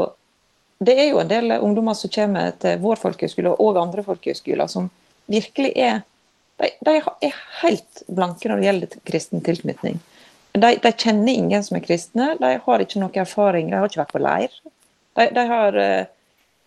det 0.79 0.95
er 1.01 1.11
jo 1.11 1.21
en 1.21 1.29
del 1.29 1.53
ungdommer 1.57 1.97
som 1.97 2.13
kommer 2.13 2.53
til 2.61 2.81
vår 2.83 3.01
folkehøgskole 3.01 3.55
og 3.65 3.79
andre 3.81 4.05
folkehøgskoler 4.05 4.69
som 4.69 4.91
virkelig 5.33 5.73
er 5.77 6.03
de, 6.57 6.71
de, 6.85 6.97
er 7.25 7.39
helt 7.63 8.03
blanke 8.09 8.49
når 8.49 8.61
det 8.61 8.69
gjelder 8.69 9.01
kristen 9.09 9.43
tilknytning. 9.45 9.99
De, 10.57 10.71
de, 10.81 10.93
kjenner 10.93 11.33
ingen 11.33 11.65
som 11.65 11.77
er 11.77 11.85
kristne, 11.85 12.31
de 12.41 12.53
har 12.65 12.85
ikke 12.85 13.01
noe 13.03 13.21
erfaring, 13.21 13.69
de 13.69 13.77
har 13.77 13.91
ikke 13.91 14.01
vært 14.01 14.15
på 14.15 14.23
leir. 14.25 14.55
De, 15.17 15.27
de 15.37 15.45
har, 15.51 15.77
eh, 15.81 16.09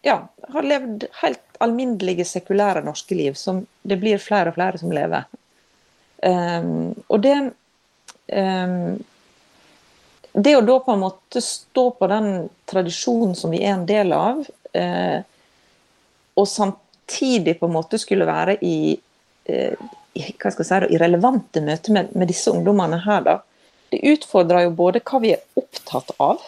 ja, 0.06 0.20
har, 0.54 0.68
levd 0.74 1.08
helt 1.24 1.42
alminnelige, 1.66 2.28
sekulære 2.30 2.86
norske 2.86 3.18
liv, 3.18 3.34
som 3.34 3.64
det 3.82 3.98
blir 4.02 4.22
flere 4.22 4.54
og 4.54 4.60
flere 4.60 4.82
som 4.82 4.94
lever. 4.94 5.26
Um, 6.20 6.94
og 7.08 7.24
det 7.24 7.36
um, 7.40 9.00
Det 10.34 10.56
å 10.56 10.62
da 10.66 10.78
på 10.84 10.94
en 10.94 11.02
måte 11.02 11.42
stå 11.42 11.90
på 11.98 12.08
den 12.12 12.48
tradisjonen 12.70 13.36
som 13.38 13.54
vi 13.54 13.64
er 13.64 13.74
en 13.74 13.88
del 13.90 14.14
av, 14.14 14.44
eh, 14.74 15.22
og 16.38 16.48
samtidig 16.48 17.58
på 17.60 17.68
en 17.68 17.76
måte 17.76 18.00
skulle 18.00 18.28
være 18.30 18.60
i, 18.62 19.00
eh, 19.46 19.74
hva 20.14 20.52
skal 20.54 20.66
jeg 20.66 20.70
si, 20.70 20.94
i 20.94 21.02
relevante 21.02 21.64
møter 21.66 21.96
med, 21.96 22.16
med 22.16 22.30
disse 22.30 22.54
ungdommene 22.54 23.02
her, 23.06 23.26
da, 23.26 23.40
det 23.90 24.04
utfordrer 24.06 24.68
jo 24.68 24.76
både 24.78 25.02
hva 25.02 25.22
vi 25.24 25.34
er 25.34 25.46
opptatt 25.58 26.14
av, 26.22 26.42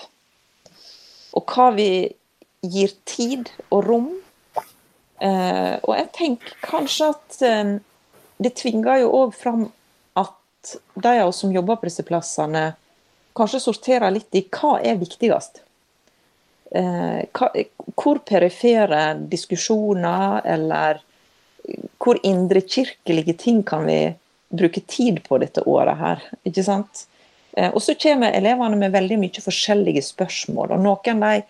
og 1.33 1.53
hva 1.55 1.71
vi 1.73 1.89
gir 2.61 2.93
tid 3.09 3.49
og 3.71 3.87
rom. 3.87 4.09
Eh, 5.21 5.75
og 5.81 5.95
jeg 5.95 6.09
tenker 6.17 6.57
kanskje 6.65 7.09
at 7.13 7.41
eh, 7.45 7.73
det 8.41 8.53
tvinger 8.57 9.01
jo 9.03 9.11
òg 9.23 9.35
fram 9.37 9.65
at 10.17 10.75
de 10.93 11.13
av 11.17 11.29
oss 11.29 11.41
som 11.43 11.53
jobber 11.53 11.79
på 11.81 11.89
disse 11.89 12.05
plassene, 12.05 12.71
kanskje 13.37 13.61
sorterer 13.63 14.11
litt 14.13 14.35
i 14.35 14.43
hva 14.47 14.77
er 14.83 14.99
viktigst. 14.99 15.61
Eh, 16.71 17.21
hvor 17.99 18.21
perifere 18.27 19.13
diskusjoner 19.31 20.41
eller 20.47 21.01
hvor 22.01 22.19
indrekirkelige 22.25 23.33
ting 23.33 23.63
kan 23.63 23.85
vi 23.85 24.13
bruke 24.49 24.81
tid 24.87 25.21
på 25.27 25.37
dette 25.41 25.63
året 25.67 25.99
her? 25.99 26.23
ikke 26.47 26.63
sant? 26.63 27.05
Eh, 27.57 27.69
og 27.73 27.81
så 27.83 27.95
kommer 27.99 28.31
elevene 28.31 28.79
med 28.79 28.95
veldig 28.95 29.19
mye 29.19 29.43
forskjellige 29.43 30.03
spørsmål. 30.05 30.71
og 30.71 30.79
noen 30.79 31.25
de, 31.25 31.43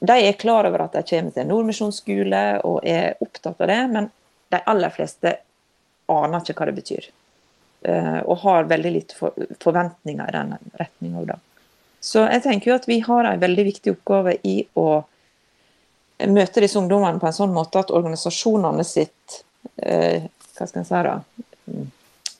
de 0.00 0.18
er 0.18 0.38
klar 0.38 0.66
over 0.66 0.86
at 0.86 0.98
de 0.98 1.06
kommer 1.06 1.30
til 1.30 1.44
en 1.44 1.52
nordmisjonsskole 1.54 2.44
og 2.66 2.82
er 2.82 3.16
opptatt 3.20 3.60
av 3.60 3.70
det, 3.70 3.82
men 3.94 4.10
de 4.52 4.60
aller 4.66 4.90
fleste 4.90 5.36
aner 6.10 6.42
ikke 6.42 6.58
hva 6.58 6.68
det 6.68 6.80
betyr. 6.80 7.10
Eh, 7.84 8.18
og 8.18 8.36
har 8.38 8.68
veldig 8.70 8.90
lite 8.94 9.30
forventninger 9.60 10.28
i 10.28 10.32
den 10.32 10.52
retninga. 10.78 11.38
Så 12.00 12.22
jeg 12.30 12.42
tenker 12.44 12.70
jo 12.70 12.76
at 12.76 12.86
vi 12.86 13.00
har 13.02 13.26
en 13.26 13.40
veldig 13.42 13.64
viktig 13.66 13.94
oppgave 13.96 14.36
i 14.46 14.60
å 14.78 15.02
møte 16.30 16.62
disse 16.62 16.78
ungdommene 16.78 17.18
på 17.18 17.26
en 17.26 17.34
sånn 17.34 17.54
måte 17.54 17.80
at 17.82 17.90
organisasjonene 17.90 18.84
sitt 18.86 19.40
eh, 19.82 20.28
hva 20.54 20.68
skal 20.68 20.82
jeg 20.82 20.88
si 20.92 21.00
da, 21.08 21.16
mm, 21.72 21.88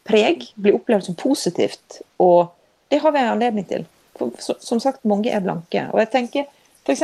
preg 0.07 0.47
blir 0.55 0.79
opplevd 0.79 1.09
som 1.09 1.19
positivt. 1.19 1.99
Og 2.23 2.53
det 2.93 3.03
har 3.03 3.15
vi 3.15 3.23
en 3.25 3.33
anledning 3.33 3.67
til. 3.67 3.89
For, 4.19 4.31
som 4.63 4.79
sagt, 4.83 5.03
mange 5.09 5.33
er 5.33 5.43
blanke. 5.43 5.89
Og 5.91 5.99
jeg 6.05 6.13
tenker 6.13 6.47
f.eks. 6.85 7.03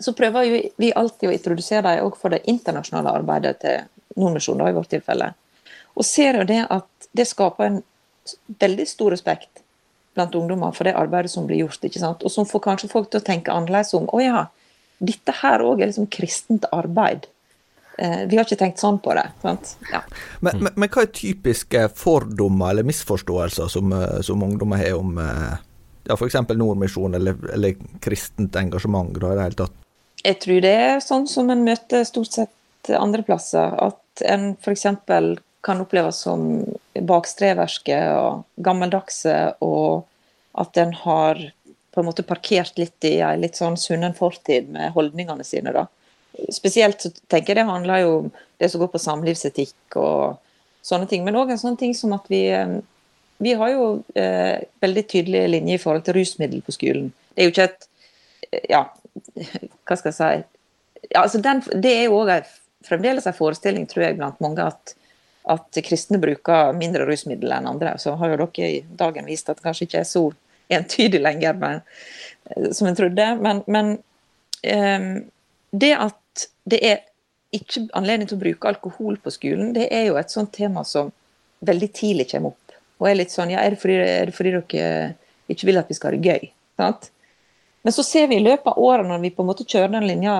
så 0.00 0.16
prøver 0.16 0.72
vi 0.80 0.92
alltid 0.96 1.28
å 1.28 1.36
introdusere 1.36 1.98
dem 1.98 2.16
for 2.16 2.32
det 2.32 2.46
internasjonale 2.48 3.12
arbeidet 3.20 3.58
til 3.60 3.84
Nordmisjonen, 4.16 4.68
i 4.68 4.76
vårt 4.76 4.92
tilfelle. 4.96 5.32
Og 5.98 6.06
ser 6.06 6.40
jo 6.40 6.46
det 6.48 6.62
at 6.70 7.10
det 7.16 7.26
skaper 7.28 7.66
en 7.66 7.80
veldig 8.60 8.86
stor 8.88 9.14
respekt 9.14 9.64
blant 10.14 10.34
ungdommer 10.34 10.74
for 10.74 10.88
det 10.88 10.96
arbeidet 10.98 11.32
som 11.32 11.46
blir 11.48 11.64
gjort. 11.64 11.84
ikke 11.84 12.02
sant? 12.02 12.24
Og 12.24 12.32
som 12.32 12.48
får 12.48 12.64
kanskje 12.66 12.90
folk 12.92 13.10
til 13.10 13.22
å 13.22 13.26
tenke 13.26 13.54
annerledes 13.54 13.94
om 13.98 14.08
å 14.12 14.22
ja, 14.22 14.46
dette 15.00 15.34
her 15.40 15.64
òg 15.64 15.80
er 15.80 15.90
liksom 15.90 16.10
kristent 16.12 16.66
arbeid. 16.74 17.26
Eh, 18.00 18.22
vi 18.28 18.38
har 18.38 18.46
ikke 18.46 18.58
tenkt 18.60 18.80
sånn 18.82 19.00
på 19.02 19.14
det. 19.16 19.26
sant? 19.42 19.74
Ja. 19.92 20.02
Men, 20.40 20.62
men, 20.64 20.72
men, 20.74 20.92
hva 20.92 21.04
er 21.04 21.12
typiske 21.14 21.86
fordommer 21.96 22.72
eller 22.72 22.86
misforståelser 22.88 23.68
som, 23.72 23.92
eh, 23.96 24.20
som 24.26 24.44
ungdommer 24.46 24.80
har 24.80 24.96
om 24.98 25.18
eh, 25.20 25.58
ja, 26.08 26.16
f.eks. 26.16 26.38
Nordmisjon 26.54 27.18
eller, 27.18 27.36
eller, 27.54 27.76
kristent 28.00 28.56
engasjement? 28.56 29.12
Da, 29.16 29.34
i 29.34 29.38
det 29.38 29.48
hele 29.48 29.60
tatt? 29.64 29.76
Jeg 30.24 30.40
tror 30.44 30.64
det 30.64 30.74
er 30.86 31.04
sånn 31.04 31.28
som 31.28 31.52
en 31.52 31.64
møter 31.64 32.04
stort 32.08 32.32
sett 32.36 32.92
andre 32.96 33.24
plasser. 33.24 33.76
At 33.80 34.24
en 34.24 34.54
f.eks. 34.56 34.86
kan 35.64 35.80
oppleves 35.82 36.22
som 36.24 36.64
bakstreverske 36.94 37.96
og 38.16 38.44
gammeldagse, 38.64 39.36
og 39.60 40.06
at 40.60 40.76
en 40.80 40.92
har 41.02 41.40
på 41.90 42.02
en 42.02 42.06
måte 42.06 42.24
parkert 42.26 42.78
litt 42.78 43.04
i 43.06 43.18
ei 43.24 43.34
litt 43.40 43.58
sånn 43.58 43.76
sunnen 43.80 44.14
fortid 44.16 44.70
med 44.72 44.94
holdningene 44.94 45.44
sine. 45.46 45.72
da 45.74 45.88
spesielt 46.54 47.02
så 47.02 47.10
tenker 47.28 47.52
jeg 47.52 47.60
det 47.60 47.70
handler 47.70 48.04
jo 48.04 48.12
om 48.20 48.30
det 48.60 48.70
som 48.70 48.82
går 48.82 48.92
på 48.92 49.02
samlivsetikk 49.02 49.98
og 49.98 50.38
sånne 50.86 51.08
ting. 51.10 51.24
Men 51.26 51.38
òg 51.40 51.52
en 51.52 51.60
sånn 51.60 51.78
ting 51.80 51.94
som 51.96 52.14
at 52.16 52.30
vi 52.30 52.46
eh, 52.54 52.80
Vi 53.40 53.54
har 53.56 53.70
jo 53.72 53.84
eh, 54.20 54.60
veldig 54.84 55.06
tydelige 55.08 55.48
linjer 55.48 55.78
i 55.78 55.80
forhold 55.80 56.02
til 56.04 56.18
rusmiddel 56.18 56.60
på 56.60 56.74
skolen. 56.76 57.06
Det 57.32 57.40
er 57.40 57.46
jo 57.48 57.52
ikke 57.54 57.68
et 57.70 57.86
eh, 58.50 58.66
Ja, 58.68 58.82
hva 59.88 59.96
skal 59.96 60.10
jeg 60.10 60.18
si 60.18 60.32
ja, 61.10 61.22
altså 61.22 61.40
den, 61.40 61.62
Det 61.72 61.92
er 61.96 62.04
jo 62.04 62.18
òg 62.20 62.50
fremdeles 62.84 63.26
en 63.26 63.36
forestilling, 63.36 63.86
tror 63.88 64.04
jeg, 64.04 64.18
blant 64.18 64.40
mange 64.44 64.64
at, 64.64 64.94
at 65.50 65.80
kristne 65.84 66.20
bruker 66.22 66.74
mindre 66.76 67.06
rusmidler 67.08 67.58
enn 67.58 67.68
andre. 67.72 67.96
Så 67.98 68.14
har 68.18 68.32
jo 68.32 68.38
dere 68.40 68.70
i 68.70 68.80
dagen 69.02 69.28
vist 69.28 69.50
at 69.50 69.58
det 69.58 69.66
kanskje 69.66 69.88
ikke 69.88 70.00
er 70.02 70.08
så 70.08 70.24
entydig 70.70 71.20
lenger 71.22 71.58
men, 71.58 71.82
eh, 72.50 72.70
som 72.76 72.88
en 72.88 72.98
trodde. 72.98 73.28
Men, 73.42 73.62
men 73.66 73.92
um, 74.62 75.12
det 75.70 75.94
at 75.98 76.46
det 76.70 76.80
er 76.86 77.00
ikke 77.54 77.88
anledning 77.98 78.30
til 78.30 78.38
å 78.38 78.44
bruke 78.44 78.70
alkohol 78.70 79.18
på 79.22 79.32
skolen, 79.34 79.72
det 79.74 79.88
er 79.90 80.06
jo 80.06 80.18
et 80.20 80.30
sånt 80.30 80.52
tema 80.54 80.84
som 80.86 81.10
veldig 81.66 81.90
tidlig 81.96 82.28
kommer 82.30 82.54
opp. 82.54 82.76
Og 83.00 83.08
er 83.08 83.18
litt 83.18 83.32
sånn 83.34 83.50
Ja, 83.50 83.64
er 83.64 83.74
det 83.74 83.80
fordi, 83.82 83.96
er 84.04 84.28
det 84.28 84.36
fordi 84.36 84.54
dere 84.54 85.14
ikke 85.50 85.66
vil 85.66 85.80
at 85.80 85.90
vi 85.90 85.96
skal 85.98 86.12
ha 86.12 86.18
det 86.18 86.30
gøy? 86.30 86.50
Sant? 86.80 87.10
Men 87.82 87.96
så 87.96 88.04
ser 88.04 88.28
vi 88.30 88.38
i 88.38 88.44
løpet 88.44 88.68
av 88.70 88.78
årene 88.78 89.14
når 89.14 89.22
vi 89.24 89.32
på 89.34 89.42
en 89.42 89.48
måte 89.48 89.66
kjører 89.66 89.94
den 89.94 90.06
linja 90.06 90.34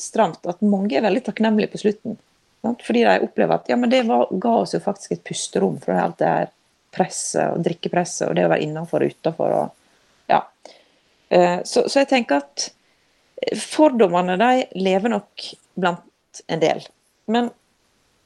stramt, 0.00 0.46
at 0.46 0.62
mange 0.62 0.96
er 0.96 1.04
veldig 1.04 1.24
takknemlige 1.26 1.72
på 1.74 1.82
slutten. 1.84 2.16
Fordi 2.64 3.04
de 3.04 3.16
opplever 3.26 3.58
at 3.58 3.68
ja, 3.68 3.76
men 3.76 3.92
det 3.92 4.04
var, 4.08 4.28
ga 4.40 4.54
oss 4.62 4.74
jo 4.74 4.80
faktisk 4.82 5.12
et 5.12 5.24
pusterom 5.26 5.76
fra 5.82 5.98
alt 6.04 6.20
det 6.22 6.30
her 6.30 6.52
presset 6.94 7.50
og 7.50 7.64
drikkepresset 7.66 8.28
og 8.28 8.38
det 8.38 8.46
å 8.46 8.52
være 8.52 8.64
innenfor 8.64 9.04
og 9.04 9.14
utafor. 9.14 9.56
Ja. 10.30 10.40
Eh, 11.28 11.58
så, 11.66 11.84
så 11.88 12.02
jeg 12.02 12.10
tenker 12.12 12.44
at 12.44 12.70
Fordommene 13.60 14.38
de 14.40 14.62
lever 14.78 15.10
nok 15.12 15.42
blant 15.76 16.40
en 16.48 16.62
del. 16.62 16.80
Men 17.28 17.50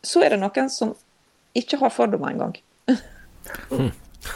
så 0.05 0.23
er 0.23 0.35
det 0.35 0.41
noen 0.43 0.71
som 0.71 0.93
ikke 1.59 1.81
har 1.81 1.91
fordommer 1.91 2.31
engang. 2.31 2.55
Hmm. 3.73 3.91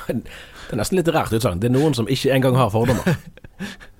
Det 0.08 0.72
er 0.72 0.80
nesten 0.80 0.98
litt 0.98 1.10
rart 1.12 1.34
utsagn. 1.36 1.60
Det 1.62 1.68
er 1.68 1.76
noen 1.76 1.94
som 1.94 2.08
ikke 2.10 2.32
engang 2.34 2.56
har 2.58 2.72
fordommer. 2.72 3.14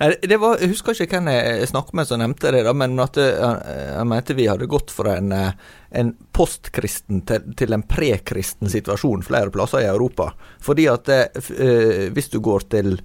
Nei, 0.00 0.10
det 0.22 0.38
var, 0.42 0.58
Jeg 0.60 0.72
husker 0.74 0.96
ikke 0.96 1.18
hvem 1.18 1.30
jeg 1.32 1.70
snakket 1.70 1.98
med 1.98 2.08
som 2.08 2.22
nevnte 2.22 2.52
det, 2.54 2.62
da, 2.66 2.74
men 2.76 2.98
at 3.02 3.18
jeg 3.20 3.34
eh, 3.70 4.04
mente 4.08 4.36
vi 4.36 4.48
hadde 4.50 4.70
gått 4.70 4.92
fra 4.94 5.16
en, 5.20 5.32
eh, 5.34 5.56
en 6.00 6.14
postkristen 6.34 7.24
til, 7.28 7.50
til, 7.58 7.74
en 7.76 7.86
prekristen 7.88 8.70
situasjon 8.72 9.24
flere 9.26 9.52
plasser 9.54 9.84
i 9.84 9.90
Europa. 9.90 10.32
Fordi 10.64 10.88
at 10.92 11.12
eh, 11.14 12.08
hvis 12.14 12.32
du 12.32 12.40
går 12.44 12.68
til 12.74 12.96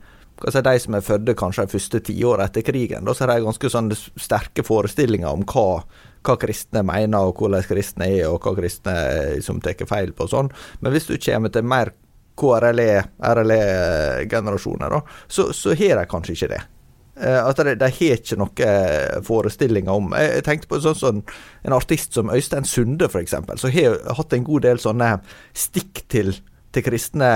si, 0.48 0.62
de 0.64 0.76
som 0.80 0.96
er 0.96 1.06
fødte 1.06 1.36
kanskje 1.38 1.66
de 1.68 1.76
første 1.76 2.04
tiåra 2.10 2.50
etter 2.50 2.66
krigen, 2.66 3.08
da 3.08 3.16
så 3.16 3.26
er 3.26 3.34
det 3.34 3.48
ganske 3.48 3.72
sånn 3.72 3.92
sterke 3.96 4.66
forestillinger 4.66 5.32
om 5.32 5.46
hva, 5.50 5.82
hva, 6.26 6.38
kristne 6.40 6.84
mener, 6.88 7.30
og 7.30 7.42
hvordan 7.42 7.66
kristne 7.68 8.10
er, 8.10 8.28
og 8.30 8.44
hva 8.44 8.56
kristne 8.60 8.96
som 9.46 9.62
tar 9.64 9.80
feil 9.90 10.14
på 10.16 10.28
og 10.28 10.34
sånn. 10.34 10.54
Men 10.84 10.96
hvis 10.96 11.10
du 11.10 11.18
kommer 11.20 11.54
til 11.54 11.68
mer 11.68 11.94
KRLE, 12.40 12.90
RLE-generasjoner, 13.36 14.98
da, 14.98 15.02
så, 15.28 15.50
så 15.56 15.76
har 15.78 16.00
de 16.00 16.10
kanskje 16.10 16.38
ikke 16.38 16.52
det. 16.56 16.62
Eh, 17.20 17.40
at 17.44 17.60
de, 17.60 17.74
har 17.84 18.20
ikke 18.20 18.40
noen 18.40 19.24
forestillinger 19.28 19.92
om 19.92 20.14
Jeg, 20.16 20.44
tenkte 20.48 20.70
på 20.72 20.80
sånn, 20.84 21.00
sånn, 21.00 21.24
en 21.68 21.76
artist 21.76 22.16
som 22.16 22.32
Øystein 22.32 22.68
Sunde, 22.68 23.10
f.eks., 23.12 23.36
som 23.60 23.76
har 23.76 24.00
hatt 24.20 24.38
en 24.38 24.48
god 24.48 24.70
del 24.70 24.80
sånne 24.82 25.18
stikk 25.68 26.06
til 26.12 26.38
til 26.70 26.84
kristne 26.86 27.28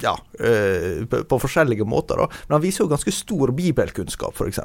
ja, 0.00 0.12
på, 0.32 1.18
på, 1.28 1.38
forskjellige 1.42 1.84
måter. 1.84 2.22
Da. 2.22 2.40
Men 2.46 2.56
han 2.56 2.62
viser 2.64 2.86
jo 2.86 2.92
ganske 2.94 3.12
stor 3.12 3.52
bibelkunnskap, 3.56 4.40
f.eks., 4.40 4.62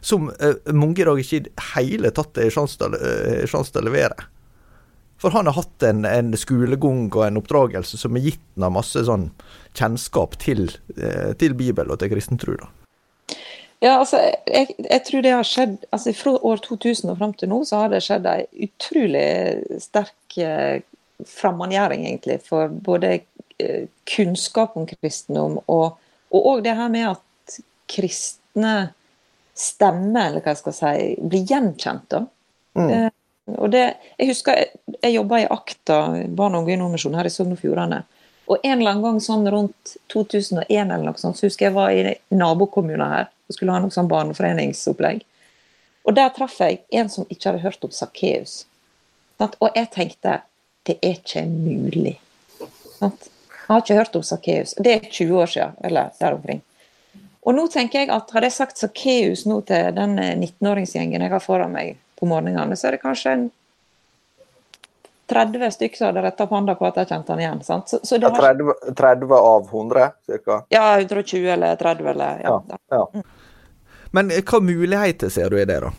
som 0.00 0.30
mange 0.72 1.02
i 1.02 1.08
dag 1.08 1.20
ikke 1.20 1.42
i 1.42 1.42
det 1.44 1.66
hele 1.74 2.12
tatt 2.16 2.40
i 2.40 2.48
sjanse 2.52 2.80
til, 2.80 3.82
å 3.82 3.84
levere. 3.84 4.30
For 5.22 5.34
han 5.36 5.46
har 5.46 5.54
hatt 5.54 5.86
en, 5.86 6.04
en 6.08 6.34
skolegang 6.38 7.06
og 7.12 7.24
en 7.28 7.38
oppdragelse 7.38 7.98
som 8.00 8.16
har 8.18 8.24
gitt 8.26 8.46
ham 8.58 8.74
masse 8.74 9.04
sånn 9.06 9.28
kjennskap 9.78 10.34
til, 10.42 10.66
eh, 10.98 11.30
til 11.38 11.54
Bibel 11.58 11.92
og 11.94 12.00
til 12.02 12.10
kristen 12.10 12.40
tro. 12.42 12.56
Ja, 13.82 13.96
altså, 13.96 14.18
jeg, 14.46 14.74
jeg, 14.78 15.02
tror 15.06 15.22
det 15.24 15.34
har 15.34 15.46
skjedd 15.46 15.72
altså 15.90 16.12
Fra 16.14 16.36
år 16.46 16.60
2000 16.62 17.10
og 17.10 17.16
fram 17.18 17.32
til 17.34 17.50
nå 17.50 17.62
så 17.66 17.80
har 17.80 17.90
det 17.90 18.02
skjedd 18.04 18.28
en 18.30 18.44
utrolig 18.66 19.80
sterk 19.82 20.38
fremmedgjøring, 21.26 22.06
egentlig, 22.06 22.38
for 22.46 22.68
både 22.68 23.20
eh, 23.58 23.88
kunnskap 24.08 24.76
om 24.78 24.86
kristendom 24.90 25.58
og 25.70 25.98
òg 26.32 26.62
det 26.64 26.76
her 26.78 26.90
med 26.92 27.12
at 27.12 27.58
kristne 27.90 28.76
stemmer, 29.58 30.28
eller 30.28 30.40
hva 30.40 30.54
jeg 30.54 30.62
skal 30.62 30.76
si, 30.76 30.92
blir 31.20 31.44
gjenkjent. 31.48 32.06
da. 32.10 32.22
Mm. 32.78 33.10
Og 33.50 33.70
det, 33.70 33.94
Jeg 34.18 34.28
husker 34.28 34.56
jeg, 34.56 34.68
jeg 35.02 35.14
jobba 35.16 35.40
i 35.42 35.46
Akta, 35.50 35.98
barne- 36.28 36.58
og 36.58 36.68
ungdomsmisjon 36.68 37.16
her 37.18 37.26
i 37.26 37.32
Sogn 37.32 37.56
og 37.56 37.58
Fjordane. 37.58 38.02
Og 38.46 38.58
en 38.62 38.78
eller 38.78 38.90
annen 38.90 39.02
gang 39.02 39.20
sånn 39.22 39.46
rundt 39.50 39.96
2001 40.12 40.90
eller 40.90 41.04
noe 41.06 41.18
sånt, 41.18 41.38
så 41.38 41.46
husker 41.46 41.68
jeg 41.68 41.74
var 41.74 41.90
i 41.94 42.14
nabokommunen 42.34 43.14
her 43.14 43.28
og 43.30 43.54
skulle 43.56 43.74
ha 43.74 43.82
noe 43.82 43.94
sånn 43.94 44.10
barneforeningsopplegg. 44.10 45.22
Og 46.04 46.16
der 46.18 46.32
traff 46.34 46.58
jeg 46.60 46.82
en 46.90 47.10
som 47.10 47.26
ikke 47.30 47.50
hadde 47.50 47.62
hørt 47.62 47.84
om 47.86 47.94
Sakkeus. 47.94 48.64
Og 49.42 49.70
jeg 49.74 49.90
tenkte 49.94 50.40
det 50.86 50.98
er 51.02 51.16
ikke 51.18 51.44
mulig. 51.46 52.16
Sant? 52.98 53.28
Jeg 53.48 53.68
har 53.68 53.82
ikke 53.82 53.96
hørt 53.96 54.16
om 54.18 54.24
Sakkeus. 54.26 54.74
Det 54.78 54.92
er 54.92 55.08
20 55.08 55.38
år 55.38 55.50
siden, 55.50 55.76
eller 55.86 56.10
der 56.18 56.34
omkring. 56.34 56.62
Og 57.42 57.54
nå 57.54 57.66
tenker 57.70 58.02
jeg 58.02 58.10
at 58.14 58.30
Hadde 58.30 58.50
jeg 58.50 58.54
sagt 58.54 58.78
Sakkeus 58.78 59.46
nå 59.50 59.60
til 59.66 59.94
den 59.96 60.18
19-åringsgjengen 60.18 61.22
jeg 61.22 61.32
har 61.32 61.42
foran 61.42 61.72
meg 61.74 61.96
på 62.22 62.28
morgenene, 62.30 62.78
så 62.78 62.86
er 62.88 62.96
det 62.96 63.02
kanskje 63.02 63.34
en 63.34 63.50
30 65.32 65.70
stykker 65.74 65.98
som 65.98 66.06
hadde 66.06 66.22
retta 66.22 66.44
hånda 66.46 66.74
på 66.78 66.86
at 66.86 67.00
jeg 67.00 67.08
kjente 67.10 67.32
han 67.32 67.40
igjen. 67.42 67.62
sant? 67.66 67.90
Så, 67.90 67.98
så 68.06 68.18
har... 68.22 68.36
30, 68.36 68.94
30, 68.94 69.32
av 69.38 69.66
100 69.66 70.10
ca.? 70.44 70.58
Ja, 70.70 71.00
120 71.00 71.48
eller 71.54 71.76
30 71.80 72.10
eller 72.12 72.42
ja. 72.44 72.56
ja, 72.68 72.78
ja. 72.94 73.04
Mm. 73.14 73.24
Men 74.12 74.30
hva 74.30 74.60
muligheter 74.60 75.32
ser 75.32 75.50
du 75.50 75.56
i 75.58 75.64
det, 75.64 75.80
da? 75.82 75.90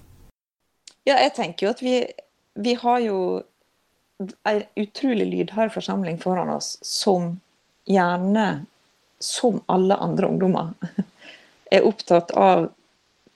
Ja, 1.03 1.17
jeg 1.17 1.33
tenker 1.35 1.65
jo 1.65 1.71
at 1.73 1.81
vi, 1.83 1.95
vi 2.55 2.75
har 2.79 2.99
jo 3.03 3.17
en 4.47 4.61
utrolig 4.79 5.25
lydhør 5.31 5.73
forsamling 5.73 6.21
foran 6.21 6.53
oss 6.53 6.77
som 6.85 7.33
gjerne, 7.89 8.65
som 9.19 9.59
alle 9.65 9.97
andre 9.97 10.29
ungdommer, 10.29 10.71
er 11.73 11.89
opptatt 11.89 12.31
av 12.31 12.69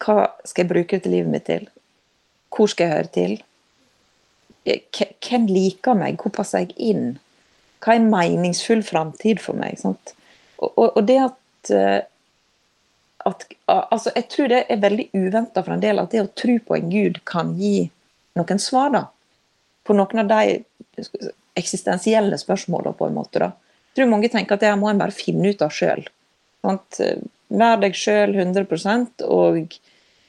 hva 0.05 0.29
skal 0.45 0.63
jeg 0.63 0.71
bruke 0.71 0.99
dette 0.99 1.11
livet 1.11 1.33
mitt 1.33 1.47
til? 1.49 1.65
Hvor 2.53 2.71
skal 2.71 2.87
jeg 2.87 2.95
høre 2.95 3.13
til? 3.13 3.37
Hvem 5.27 5.47
liker 5.47 5.97
meg? 5.97 6.19
Hvor 6.21 6.33
passer 6.35 6.65
jeg 6.65 6.75
inn? 6.91 7.17
Hva 7.83 7.95
er 7.95 8.01
en 8.01 8.11
meningsfull 8.11 8.83
framtid 8.83 9.41
for 9.43 9.59
meg? 9.59 9.79
Og, 9.85 10.15
og, 10.69 10.87
og, 10.87 11.01
det 11.07 11.19
at, 11.23 11.71
eh, 11.75 11.99
at 13.27 13.45
altså 13.75 14.11
Jeg 14.15 14.29
tror 14.33 14.49
det 14.51 14.63
er 14.65 14.81
veldig 14.81 15.09
uventa 15.13 15.61
for 15.61 15.75
en 15.75 15.83
del 15.83 16.01
at 16.01 16.11
det 16.11 16.23
å 16.23 16.31
tro 16.33 16.57
på 16.63 16.79
en 16.79 16.89
gud 16.91 17.21
kan 17.27 17.53
gi 17.59 17.89
noen 18.37 18.59
svar. 18.61 18.91
da 18.95 19.05
på 19.87 19.95
noen 19.95 20.23
av 20.23 20.29
de 20.31 20.57
eksistensielle 21.57 22.37
spørsmålene, 22.39 22.95
på 22.97 23.07
en 23.07 23.17
måte. 23.17 23.39
da. 23.39 23.51
Jeg 23.93 24.01
tror 24.01 24.11
mange 24.11 24.29
tenker 24.33 24.57
at 24.57 24.65
det 24.65 24.75
må 24.79 24.91
en 24.91 25.01
bare 25.01 25.15
finne 25.15 25.53
ut 25.53 25.63
av 25.63 25.73
sjøl. 25.73 26.03
Vær 26.67 27.79
deg 27.81 27.95
sjøl 27.95 28.35
100% 28.35 29.23
og 29.23 29.77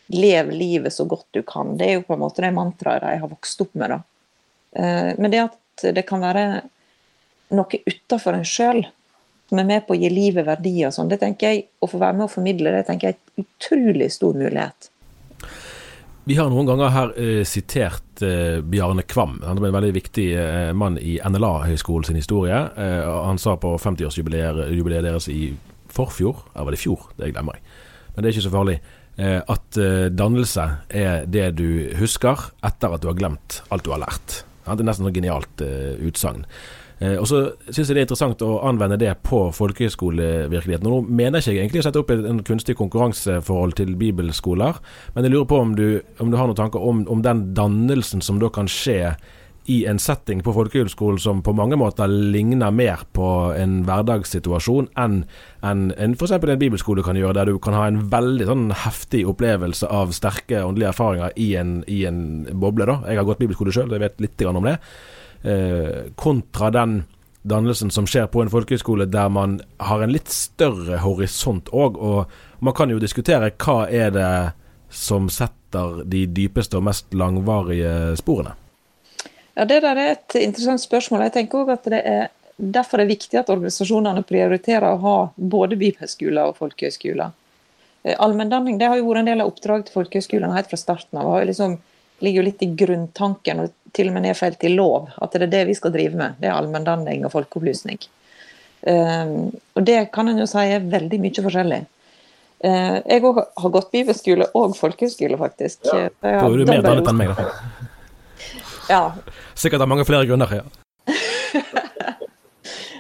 lev 0.09 0.51
livet 0.51 0.93
så 0.93 1.05
godt 1.09 1.27
du 1.37 1.43
kan. 1.47 1.77
Det 1.79 1.87
er 1.87 1.99
jo 1.99 2.07
på 2.09 2.17
en 2.17 2.23
måte 2.23 2.45
det 2.45 2.53
mantraet 2.57 3.05
de 3.05 3.17
har 3.23 3.31
vokst 3.31 3.65
opp 3.65 3.75
med. 3.79 3.97
da. 3.97 4.01
Eh, 4.73 5.11
men 5.19 5.33
det 5.33 5.45
at 5.47 5.89
det 5.95 6.05
kan 6.09 6.23
være 6.25 6.45
noe 7.57 7.83
utafor 7.87 8.37
en 8.37 8.47
sjøl 8.47 8.83
som 9.49 9.61
er 9.63 9.69
med 9.69 9.87
på 9.87 9.95
å 9.97 9.99
gi 9.99 10.11
livet 10.13 10.45
verdi 10.45 10.75
og 10.85 10.93
sånn, 10.93 11.09
det 11.09 11.23
tenker 11.23 11.49
jeg, 11.49 11.65
å 11.81 11.89
få 11.89 12.01
være 12.01 12.19
med 12.19 12.27
og 12.27 12.35
formidle 12.35 12.75
det, 12.75 12.85
tenker 12.89 13.09
jeg 13.09 13.17
er 13.17 13.21
en 13.41 13.47
utrolig 13.47 14.11
stor 14.13 14.37
mulighet. 14.37 14.91
Vi 16.29 16.37
har 16.37 16.51
noen 16.53 16.69
ganger 16.69 16.93
her 16.93 17.15
eh, 17.17 17.41
sitert 17.49 18.21
eh, 18.21 18.59
Bjarne 18.61 19.07
Kvam. 19.09 19.39
Han 19.47 19.63
er 19.63 19.71
en 19.71 19.77
veldig 19.79 19.95
viktig 19.97 20.27
eh, 20.37 20.73
mann 20.77 20.99
i 21.01 21.17
NLA-høgskolen 21.25 22.05
sin 22.05 22.21
historie. 22.21 22.59
Eh, 22.77 23.09
han 23.25 23.41
sa 23.41 23.55
på 23.57 23.73
50-årsjubileet 23.81 25.07
deres 25.07 25.31
i 25.33 25.55
forfjor, 25.89 26.45
eller 26.53 26.69
var 26.69 26.77
det 26.77 26.83
i 26.83 26.85
fjor, 26.85 27.09
det 27.17 27.33
glemmer 27.33 27.57
jeg, 27.57 27.65
men 28.13 28.21
det 28.21 28.29
er 28.29 28.37
ikke 28.37 28.45
så 28.45 28.53
farlig, 28.53 28.77
at 29.19 29.79
eh, 29.83 30.09
dannelse 30.15 30.67
er 30.89 31.25
det 31.27 31.49
du 31.59 31.69
husker 31.99 32.51
etter 32.63 32.95
at 32.95 33.03
du 33.03 33.09
har 33.11 33.19
glemt 33.19 33.63
alt 33.75 33.87
du 33.87 33.91
har 33.91 34.05
lært. 34.05 34.43
Det 34.69 34.85
er 34.85 34.87
nesten 34.87 35.09
et 35.09 35.17
genialt 35.17 35.63
utsagn. 36.05 36.45
Eh, 36.99 37.15
og 37.15 37.29
så 37.31 37.43
syns 37.69 37.87
jeg 37.87 37.95
det 37.95 38.03
er 38.03 38.07
interessant 38.09 38.43
å 38.43 38.59
anvende 38.67 38.99
det 38.99 39.13
på 39.27 39.45
folkehøyskolevirkeligheten. 39.55 40.89
Nå 40.89 41.03
mener 41.07 41.39
jeg 41.39 41.55
ikke 41.55 41.63
egentlig 41.63 41.83
å 41.85 41.87
sette 41.87 42.03
opp 42.03 42.11
en 42.15 42.43
kunstig 42.47 42.75
konkurranseforhold 42.79 43.77
til 43.79 43.95
bibelskoler, 44.01 44.81
men 45.15 45.27
jeg 45.27 45.35
lurer 45.35 45.51
på 45.51 45.61
om 45.63 45.77
du, 45.79 45.87
om 46.19 46.33
du 46.33 46.39
har 46.39 46.51
noen 46.51 46.59
tanker 46.59 46.83
om, 46.83 47.05
om, 47.11 47.23
den 47.23 47.53
dannelsen 47.55 48.25
som 48.25 48.41
da 48.43 48.51
kan 48.55 48.71
skje 48.71 49.15
i 49.69 49.83
en 49.91 49.99
setting 50.01 50.41
på 50.45 50.55
folkehøgskolen 50.57 51.21
som 51.21 51.43
på 51.45 51.53
mange 51.53 51.77
måter 51.77 52.09
ligner 52.09 52.73
mer 52.73 53.03
på 53.13 53.27
en 53.53 53.83
hverdagssituasjon 53.85 54.89
enn 54.97 55.19
en, 55.61 55.83
en 55.93 56.15
f.eks. 56.17 56.33
en 56.39 56.61
bibelskole 56.61 57.05
kan 57.05 57.19
gjøre, 57.19 57.35
der 57.37 57.51
du 57.51 57.59
kan 57.61 57.77
ha 57.77 57.85
en 57.89 58.01
veldig 58.09 58.47
sånn 58.49 58.65
heftig 58.85 59.27
opplevelse 59.29 59.91
av 59.93 60.15
sterke 60.17 60.63
åndelige 60.65 60.95
erfaringer 60.95 61.37
i 61.37 61.51
en, 61.61 61.83
i 61.85 61.99
en 62.09 62.47
boble. 62.57 62.87
da. 62.89 63.03
Jeg 63.11 63.21
har 63.21 63.29
gått 63.29 63.43
bibelskole 63.43 63.75
sjøl, 63.75 63.93
jeg 63.93 64.05
vet 64.07 64.23
litt 64.25 64.45
om 64.49 64.65
det. 64.65 64.79
Eh, 65.43 65.99
kontra 66.17 66.71
den 66.73 67.03
dannelsen 67.49 67.93
som 67.93 68.07
skjer 68.09 68.31
på 68.33 68.41
en 68.43 68.53
folkehøyskole 68.53 69.09
der 69.13 69.29
man 69.33 69.59
har 69.85 70.01
en 70.03 70.15
litt 70.15 70.33
større 70.33 71.03
horisont 71.05 71.69
òg. 71.77 72.01
Og 72.01 72.65
man 72.65 72.77
kan 72.79 72.89
jo 72.89 73.03
diskutere 73.03 73.53
hva 73.53 73.83
er 73.93 74.17
det 74.17 74.33
som 74.89 75.29
setter 75.29 76.01
de 76.09 76.25
dypeste 76.33 76.81
og 76.81 76.89
mest 76.89 77.13
langvarige 77.13 78.17
sporene? 78.23 78.57
Ja, 79.59 79.67
Det 79.67 79.81
der 79.83 79.99
er 79.99 80.13
et 80.15 80.39
interessant 80.39 80.81
spørsmål. 80.81 81.27
Jeg 81.27 81.35
tenker 81.35 81.65
også 81.65 81.79
at 81.79 81.89
det 81.95 82.03
er 82.07 82.29
Derfor 82.59 82.99
er 82.99 83.07
det 83.07 83.15
viktig 83.15 83.39
at 83.39 83.51
organisasjonene 83.55 84.25
prioriterer 84.27 84.83
å 84.91 84.99
ha 84.99 85.19
både 85.39 85.77
bibelskoler 85.79 86.49
og 86.51 86.57
folkehøyskoler. 86.59 87.31
Eh, 88.03 88.17
allmenndanning 88.19 88.81
det 88.81 88.89
har 88.91 88.99
jo 88.99 89.05
vært 89.07 89.21
en 89.21 89.29
del 89.31 89.45
av 89.45 89.53
oppdraget 89.53 89.87
til 89.87 89.95
folkehøyskolene 89.95 90.57
helt 90.57 90.73
fra 90.73 90.81
starten 90.81 91.21
av. 91.21 91.29
Det 91.39 91.53
liksom, 91.53 91.77
ligger 92.19 92.43
jo 92.43 92.47
litt 92.49 92.65
i 92.67 92.71
grunntanken. 92.81 93.61
og 93.63 93.77
til 93.93 94.11
og 94.11 94.17
med 94.17 94.27
nedfelt 94.27 94.65
i 94.65 94.73
lov 94.75 95.09
at 95.23 95.35
det 95.35 95.47
er 95.47 95.53
det 95.53 95.67
vi 95.71 95.77
skal 95.79 95.95
drive 95.95 96.19
med. 96.19 96.41
Det 96.41 96.49
er 96.51 96.57
allmenndanning 96.57 97.25
og 97.27 97.33
folkeopplysning. 97.35 98.01
Um, 98.83 99.49
og 99.75 99.87
det 99.87 100.01
kan 100.15 100.29
en 100.31 100.39
jo 100.39 100.47
si 100.47 100.67
er 100.71 100.85
veldig 100.87 101.19
mye 101.23 101.45
forskjellig. 101.47 101.81
Uh, 102.59 102.99
jeg 103.07 103.25
òg 103.27 103.41
har 103.63 103.75
gått 103.75 103.91
bibelskole 103.95 104.49
og 104.59 104.77
folkehøyskole, 104.79 105.39
faktisk. 105.41 105.87
Ja. 105.89 106.09
Da 106.21 106.35
er 106.43 106.59
du 106.59 106.65
medlem, 106.69 107.05
da. 107.07 107.47
Ja. 108.89 109.03
Sikkert 109.55 109.85
av 109.85 109.91
mange 109.91 110.07
flere 110.09 110.27
grunner, 110.29 110.53
ja. 110.61 110.65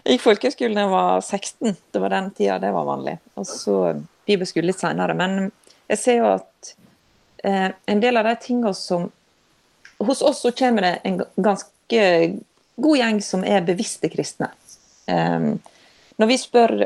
jeg 0.04 0.16
gikk 0.16 0.24
folkehøyskole 0.24 0.76
da 0.76 0.84
jeg 0.86 0.92
var 0.92 1.22
16. 1.22 1.76
Det 1.92 2.02
var 2.02 2.14
den 2.14 2.30
tida 2.36 2.58
det 2.62 2.72
var 2.74 2.88
vanlig. 2.88 3.18
Og 3.38 3.48
så 3.48 3.78
bibelskole 4.28 4.70
litt 4.70 4.80
seinere. 4.80 5.16
Men 5.18 5.50
jeg 5.88 6.00
ser 6.00 6.20
jo 6.20 6.28
at 6.36 6.74
eh, 7.44 7.70
en 7.72 8.04
del 8.04 8.20
av 8.20 8.28
de 8.28 8.36
tingene 8.42 8.74
som 8.76 9.08
hos 9.98 10.22
oss 10.22 10.44
så 10.44 10.52
kommer 10.54 10.86
det 10.86 10.94
en 11.08 11.22
ganske 11.36 12.04
god 12.78 13.00
gjeng 13.00 13.18
som 13.24 13.42
er 13.44 13.66
bevisste 13.66 14.10
kristne. 14.12 14.52
Eh, 15.10 15.50
når 16.18 16.30
vi 16.30 16.38
spør 16.40 16.76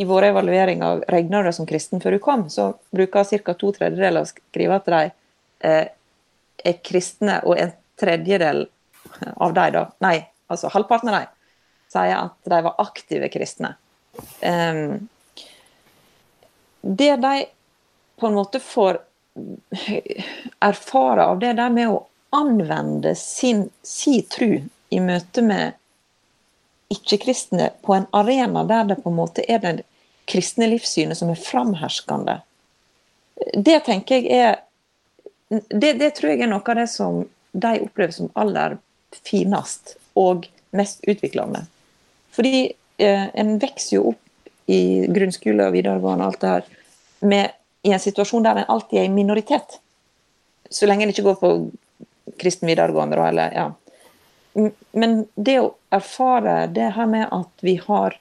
i 0.00 0.06
våre 0.08 0.30
evalueringer 0.32 1.04
regner 1.12 1.44
du 1.44 1.52
som 1.52 1.66
kristen 1.68 2.00
før 2.00 2.16
du 2.16 2.22
kom, 2.24 2.46
så 2.48 2.72
bruker 2.94 3.26
ca. 3.44 3.54
to 3.54 3.72
tredjedeler 3.76 4.24
å 4.24 4.28
skrive 4.28 4.78
at 4.78 4.86
de 4.88 5.00
eh, 5.68 5.90
er 6.60 6.78
kristne, 6.84 7.40
og 7.44 7.58
en 7.60 7.74
tredjedel 8.00 8.64
av 9.36 9.54
de, 9.54 9.66
da, 9.74 9.84
nei, 10.04 10.16
altså 10.50 10.70
halvparten 10.72 11.12
av 11.12 11.20
de, 11.20 11.28
sier 11.90 12.16
at 12.16 12.50
de 12.52 12.60
var 12.66 12.82
aktive 12.82 13.30
kristne. 13.32 13.74
Um, 14.44 15.08
det 16.80 17.16
de 17.22 17.34
på 18.20 18.26
en 18.26 18.36
måte 18.36 18.60
får 18.60 19.00
erfare 20.60 21.26
av 21.26 21.38
det 21.38 21.52
der 21.58 21.70
med 21.72 21.90
å 21.92 22.04
anvende 22.36 23.14
sin, 23.18 23.68
si 23.82 24.20
tru 24.22 24.60
i 24.90 25.00
møte 25.00 25.42
med 25.42 25.76
ikke-kristne 26.90 27.70
på 27.86 27.94
en 27.94 28.06
arena 28.16 28.64
der 28.66 28.90
det 28.90 29.00
på 29.02 29.10
en 29.10 29.18
måte 29.18 29.44
er 29.46 29.62
det 29.62 29.74
kristne 30.30 30.68
livssynet 30.70 31.18
som 31.18 31.30
er 31.30 31.38
framherskende. 31.38 32.40
Det 33.54 33.78
tenker 33.86 34.20
jeg 34.20 34.30
er 34.30 34.58
det, 35.50 35.96
det, 35.98 36.12
tror 36.14 36.30
jeg 36.30 36.44
er 36.44 36.50
noe 36.50 36.62
av 36.62 36.78
det 36.78 36.86
som 36.90 37.24
de 37.52 37.80
opplever 37.84 38.14
som 38.14 38.30
aller 38.38 38.78
finest 39.26 39.96
og 40.18 40.46
mest 40.76 41.02
utviklende. 41.08 41.64
Fordi 42.34 42.70
eh, 42.98 43.26
en 43.34 43.56
vokser 43.62 43.96
jo 43.96 44.12
opp 44.12 44.50
i 44.70 45.06
grunnskole 45.10 45.66
og 45.66 45.74
videregående 45.74 46.26
og 46.26 46.32
alt 46.32 46.42
det 46.44 46.50
her 46.54 46.68
med, 47.30 47.56
i 47.82 47.92
en 47.92 48.02
situasjon 48.02 48.44
der 48.44 48.62
en 48.62 48.72
alltid 48.72 49.00
er 49.00 49.08
i 49.08 49.12
minoritet. 49.12 49.78
Så 50.70 50.86
lenge 50.86 51.06
en 51.06 51.12
ikke 51.12 51.26
går 51.26 51.38
på 51.40 51.52
kristen 52.40 52.70
videregående, 52.70 53.18
da, 53.18 53.28
eller 53.28 53.56
ja. 53.56 53.66
Men 54.92 55.24
det 55.34 55.58
å 55.62 55.72
erfare 55.94 56.64
det 56.74 56.92
her 56.96 57.06
med 57.10 57.28
at 57.30 57.64
vi 57.66 57.76
har 57.82 58.18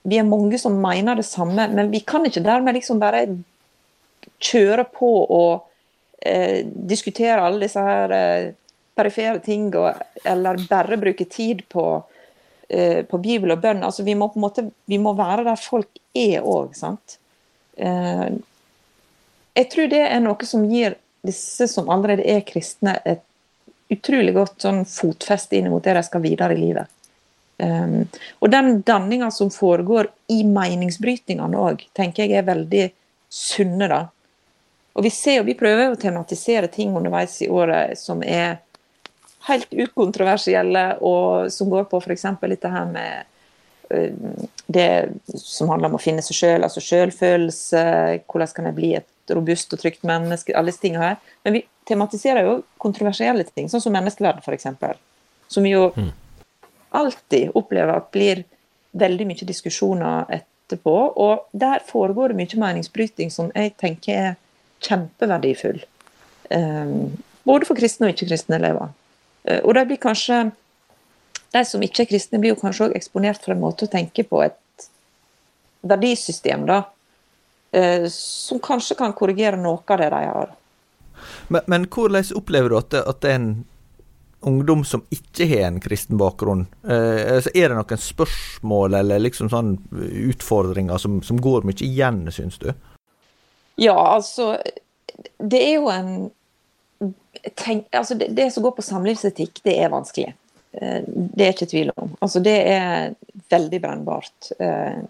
Vi 0.00 0.16
er 0.16 0.24
mange 0.24 0.56
som 0.56 0.78
mener 0.80 1.18
det 1.18 1.26
samme, 1.28 1.66
men 1.68 1.90
vi 1.92 1.98
kan 2.00 2.24
ikke 2.24 2.40
dermed 2.40 2.72
liksom 2.72 3.02
bare 3.02 3.18
kjøre 4.40 4.86
på 4.96 5.10
og 5.26 5.66
eh, 6.20 6.66
diskutere 6.66 7.40
alle 7.42 7.64
disse 7.66 7.82
her 7.84 8.14
eh, 8.16 8.50
perifere 8.96 9.40
ting, 9.44 9.70
og, 9.76 10.00
eller 10.24 10.60
bare 10.68 10.98
bruke 11.00 11.24
tid 11.30 11.64
på, 11.68 11.86
eh, 12.68 13.02
på 13.08 13.22
Bibel 13.22 13.54
og 13.54 13.62
bønn. 13.62 13.84
Altså, 13.86 14.04
vi 14.06 14.16
må 14.18 14.30
på 14.32 14.40
en 14.40 14.46
måte 14.46 14.66
vi 14.90 14.98
må 15.00 15.14
være 15.18 15.46
der 15.48 15.60
folk 15.60 16.00
er 16.16 16.44
òg, 16.44 16.76
sant. 16.78 17.18
Eh, 17.76 18.28
jeg 19.56 19.70
tror 19.72 19.90
det 19.90 20.04
er 20.06 20.20
noe 20.22 20.46
som 20.48 20.64
gir 20.68 20.96
disse 21.26 21.66
som 21.68 21.90
allerede 21.92 22.24
er 22.28 22.44
kristne, 22.48 22.96
et 23.04 23.24
utrolig 23.90 24.32
godt 24.36 24.62
sånn 24.62 24.84
fotfeste 24.88 25.58
inn 25.58 25.68
mot 25.72 25.84
det 25.84 25.96
de 25.98 26.02
skal 26.06 26.22
videre 26.24 26.54
i 26.54 26.60
livet. 26.60 26.96
Um, 27.60 28.06
og 28.40 28.52
den 28.54 28.78
danninga 28.88 29.28
som 29.34 29.50
foregår 29.52 30.08
i 30.32 30.38
meningsbrytningene 30.48 31.60
òg, 31.60 31.82
tenker 31.96 32.24
jeg 32.24 32.38
er 32.38 32.46
veldig 32.46 32.86
sunne. 33.28 33.88
da. 33.90 34.00
Og 34.92 35.04
vi 35.06 35.12
ser 35.14 35.38
jo, 35.38 35.46
vi 35.46 35.56
prøver 35.58 35.92
å 35.92 35.98
tematisere 36.00 36.70
ting 36.72 36.96
underveis 36.96 37.36
i 37.44 37.48
året 37.50 37.98
som 37.98 38.24
er 38.26 38.58
helt 39.48 39.70
ukontroversielle, 39.72 40.84
og 41.00 41.50
som 41.52 41.70
går 41.72 41.86
på 41.90 42.00
f.eks. 42.02 42.26
dette 42.42 42.72
her 42.72 42.88
med 42.90 43.28
uh, 43.94 44.42
det 44.66 44.90
som 45.40 45.70
handler 45.72 45.92
om 45.92 45.96
å 45.96 46.02
finne 46.02 46.24
seg 46.24 46.36
sjøl, 46.36 46.66
altså 46.66 46.82
sjølfølelse, 46.84 47.84
hvordan 48.26 48.54
kan 48.56 48.70
jeg 48.70 48.76
bli 48.76 48.92
et 48.98 49.34
robust 49.34 49.72
og 49.74 49.80
trygt 49.80 50.04
menneske, 50.06 50.54
alle 50.56 50.72
disse 50.72 50.82
tingene 50.82 51.12
her. 51.12 51.34
Men 51.46 51.58
vi 51.58 51.64
tematiserer 51.88 52.46
jo 52.46 52.58
kontroversielle 52.82 53.46
ting, 53.48 53.70
sånn 53.70 53.82
som 53.82 53.94
menneskeverd 53.94 54.42
f.eks. 54.42 54.68
Som 55.50 55.66
vi 55.66 55.74
jo 55.74 55.88
mm. 55.94 56.10
alltid 56.98 57.54
opplever 57.58 57.94
at 57.96 58.10
blir 58.14 58.44
veldig 58.98 59.26
mye 59.30 59.46
diskusjoner 59.46 60.30
etterpå. 60.34 60.96
Og 61.22 61.48
der 61.52 61.82
foregår 61.86 62.32
det 62.32 62.40
mye 62.42 62.62
meningsbryting 62.66 63.32
som 63.34 63.50
jeg 63.54 63.74
tenker 63.80 64.22
er 64.30 64.38
kjempeverdifull. 64.86 65.82
Um, 66.50 67.18
både 67.46 67.68
for 67.68 67.78
kristne 67.78 68.08
og 68.08 68.14
ikke-kristne 68.14 68.58
elever. 68.60 68.92
Uh, 69.48 69.60
og 69.60 69.74
de 69.76 69.84
blir 69.90 70.00
kanskje 70.02 70.46
de 71.50 71.64
som 71.66 71.82
ikke 71.82 72.04
er 72.04 72.10
kristne, 72.12 72.38
blir 72.38 72.54
jo 72.54 72.60
kanskje 72.60 72.88
òg 72.88 72.96
eksponert 72.98 73.42
for 73.42 73.56
en 73.56 73.62
måte 73.62 73.86
å 73.86 73.90
tenke 73.90 74.22
på 74.26 74.42
et 74.44 74.88
verdisystem 75.82 76.62
da, 76.68 76.84
Eh, 77.72 78.08
som 78.10 78.58
kanskje 78.58 78.96
kan 78.98 79.12
korrigere 79.14 79.58
noe 79.60 79.82
av 79.86 79.98
det 79.98 80.08
de 80.10 80.22
har. 80.26 80.54
Men, 81.48 81.66
men 81.66 81.84
hvordan 81.86 82.32
opplever 82.34 82.72
du 82.72 82.78
at 82.78 82.94
at 82.98 83.20
det, 83.22 83.30
er 83.30 83.38
en 83.38 83.52
ungdom 84.40 84.82
som 84.88 85.04
ikke 85.14 85.46
har 85.46 85.68
en 85.68 85.78
kristen 85.82 86.18
bakgrunn? 86.18 86.66
Eh, 86.82 87.36
altså 87.36 87.52
er 87.54 87.70
det 87.70 87.78
noen 87.78 88.02
spørsmål 88.02 88.98
eller 89.02 89.22
liksom 89.22 89.52
sånn 89.52 89.76
utfordringer 90.32 90.98
som, 90.98 91.20
som 91.22 91.38
går 91.38 91.68
mye 91.68 91.86
igjen, 91.86 92.24
syns 92.34 92.58
du? 92.58 92.72
Ja, 93.80 93.96
altså 93.96 94.58
Det 95.38 95.60
er 95.60 95.74
jo 95.78 95.88
en 95.92 96.30
tenk, 97.56 97.86
altså 97.96 98.14
det, 98.14 98.28
det, 98.36 98.50
som 98.52 98.64
går 98.64 98.74
på 98.76 98.84
samlivsetikk, 98.84 99.62
det 99.64 99.76
er 99.80 99.92
vanskelig. 99.92 100.34
Eh, 100.76 101.00
det 101.06 101.46
er 101.46 101.54
ikke 101.54 101.70
tvil 101.70 101.92
om. 101.96 102.14
Altså 102.20 102.42
Det 102.44 102.56
er 102.68 103.14
veldig 103.52 103.80
brennbart. 103.80 104.50
Eh, 104.58 105.00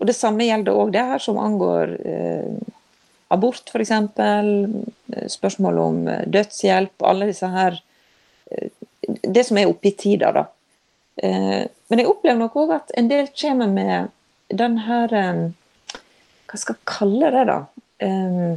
og 0.00 0.08
Det 0.08 0.16
samme 0.16 0.46
gjelder 0.48 0.78
òg 0.80 0.92
det 0.94 1.06
her 1.10 1.20
som 1.22 1.40
angår 1.42 1.92
eh, 2.08 2.54
abort, 3.28 3.68
f.eks. 3.68 3.92
Spørsmål 5.34 5.82
om 5.82 6.00
eh, 6.08 6.24
dødshjelp. 6.26 6.96
Alle 7.04 7.28
disse 7.30 7.50
her 7.52 7.76
Det 9.22 9.44
som 9.46 9.58
er 9.58 9.68
oppe 9.68 9.90
i 9.92 9.96
tida, 9.96 10.32
da. 10.34 10.42
Men 11.20 12.00
jeg 12.00 12.08
opplever 12.08 12.38
nok 12.38 12.56
òg 12.58 12.72
at 12.74 12.92
en 12.98 13.08
del 13.10 13.28
kommer 13.36 13.68
med 13.70 14.08
den 14.48 14.78
her 14.86 15.12
Hva 15.12 16.58
skal 16.58 16.74
jeg 16.74 16.88
kalle 16.88 17.30
det, 17.34 17.44
da? 17.50 17.58
Eh, 18.00 18.56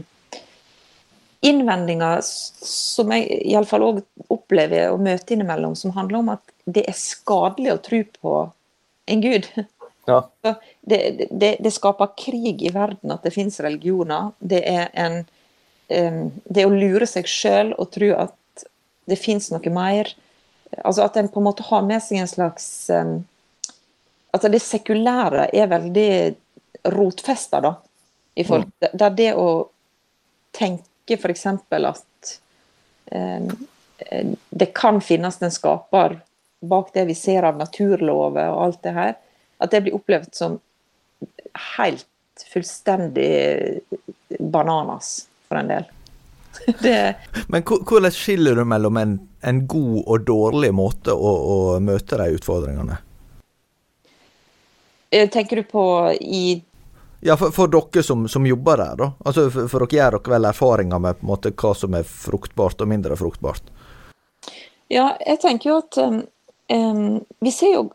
innvendinger 1.44 2.22
som 2.24 3.12
jeg 3.12 3.28
iallfall 3.52 3.84
òg 3.84 4.02
opplever 4.32 4.94
å 4.94 5.00
møte 5.02 5.36
innimellom, 5.36 5.76
som 5.76 5.92
handler 5.98 6.22
om 6.22 6.32
at 6.38 6.54
det 6.64 6.86
er 6.88 6.96
skadelig 6.96 7.74
å 7.74 7.82
tro 7.84 8.02
på 8.20 8.36
en 9.14 9.24
gud. 9.24 9.50
Ja. 10.04 10.18
Det, 10.84 10.98
det, 11.32 11.50
det 11.64 11.72
skaper 11.72 12.10
krig 12.20 12.60
i 12.68 12.74
verden 12.76 13.14
at 13.14 13.24
det 13.24 13.32
finnes 13.32 13.56
religioner. 13.64 14.34
Det 14.44 14.60
er 14.68 14.90
en 15.00 15.14
em, 15.88 16.26
Det 16.44 16.66
å 16.68 16.74
lure 16.74 17.08
seg 17.08 17.30
sjøl 17.32 17.72
og 17.80 17.94
tro 17.96 18.10
at 18.26 18.66
det 19.08 19.16
fins 19.16 19.48
noe 19.54 19.72
mer. 19.72 20.12
Altså 20.84 21.06
at 21.06 21.16
en 21.16 21.32
på 21.32 21.40
en 21.40 21.48
måte 21.48 21.64
har 21.70 21.88
med 21.88 22.04
seg 22.04 22.20
en 22.20 22.28
slags 22.28 22.68
em, 22.92 23.22
Altså 24.36 24.52
det 24.52 24.60
sekulære 24.66 25.48
er 25.56 25.72
veldig 25.72 26.12
rotfesta, 26.92 27.64
da. 27.64 27.76
I 28.36 28.44
folk. 28.44 28.68
Der 28.80 29.14
det 29.14 29.34
å 29.38 29.48
tenke 30.54 31.18
f.eks. 31.18 31.46
at 31.46 32.32
eh, 33.12 33.54
det 34.50 34.70
kan 34.76 35.02
finnes 35.02 35.42
en 35.42 35.54
skaper 35.54 36.20
bak 36.64 36.94
det 36.94 37.06
vi 37.06 37.16
ser 37.16 37.44
av 37.44 37.58
naturlover 37.60 38.50
og 38.54 38.64
alt 38.68 38.84
det 38.84 38.96
her, 38.96 39.16
at 39.60 39.72
det 39.72 39.84
blir 39.86 39.98
opplevd 39.98 40.32
som 40.36 40.58
helt 41.78 42.08
fullstendig 42.54 43.82
bananas 44.40 45.28
for 45.48 45.62
en 45.62 45.74
del. 45.76 45.90
Det, 46.84 47.16
Men 47.48 47.64
hvordan 47.66 48.12
skiller 48.14 48.56
du 48.56 48.62
mellom 48.66 48.98
en, 48.98 49.16
en 49.42 49.64
god 49.68 50.04
og 50.06 50.26
dårlig 50.28 50.70
måte 50.76 51.14
å, 51.14 51.32
å 51.54 51.58
møte 51.82 52.20
de 52.22 52.36
utfordringene? 52.38 53.00
eh, 55.14 55.30
tenker 55.30 55.56
du 55.56 55.64
på 55.64 55.86
i 56.22 56.62
Ja, 57.26 57.38
for, 57.38 57.52
for 57.56 57.72
dere 57.72 58.04
som, 58.04 58.28
som 58.28 58.46
jobber 58.46 58.78
der, 58.78 58.96
da. 59.00 59.10
Altså, 59.26 59.48
for, 59.50 59.70
for 59.72 59.86
dere 59.86 60.00
gjør 60.00 60.18
dere 60.18 60.34
vel 60.36 60.48
erfaringer 60.50 61.00
med 61.00 61.20
på 61.20 61.24
en 61.24 61.32
måte 61.32 61.54
hva 61.56 61.72
som 61.78 61.96
er 61.96 62.08
fruktbart 62.08 62.84
og 62.84 62.90
mindre 62.92 63.16
fruktbart? 63.20 63.70
Ja, 64.92 65.14
jeg 65.24 65.40
tenker 65.40 65.70
jo 65.70 65.78
at 65.80 65.98
um, 66.04 66.18
um, 66.68 67.22
Vi 67.40 67.54
ser 67.56 67.78
jo 67.78 67.86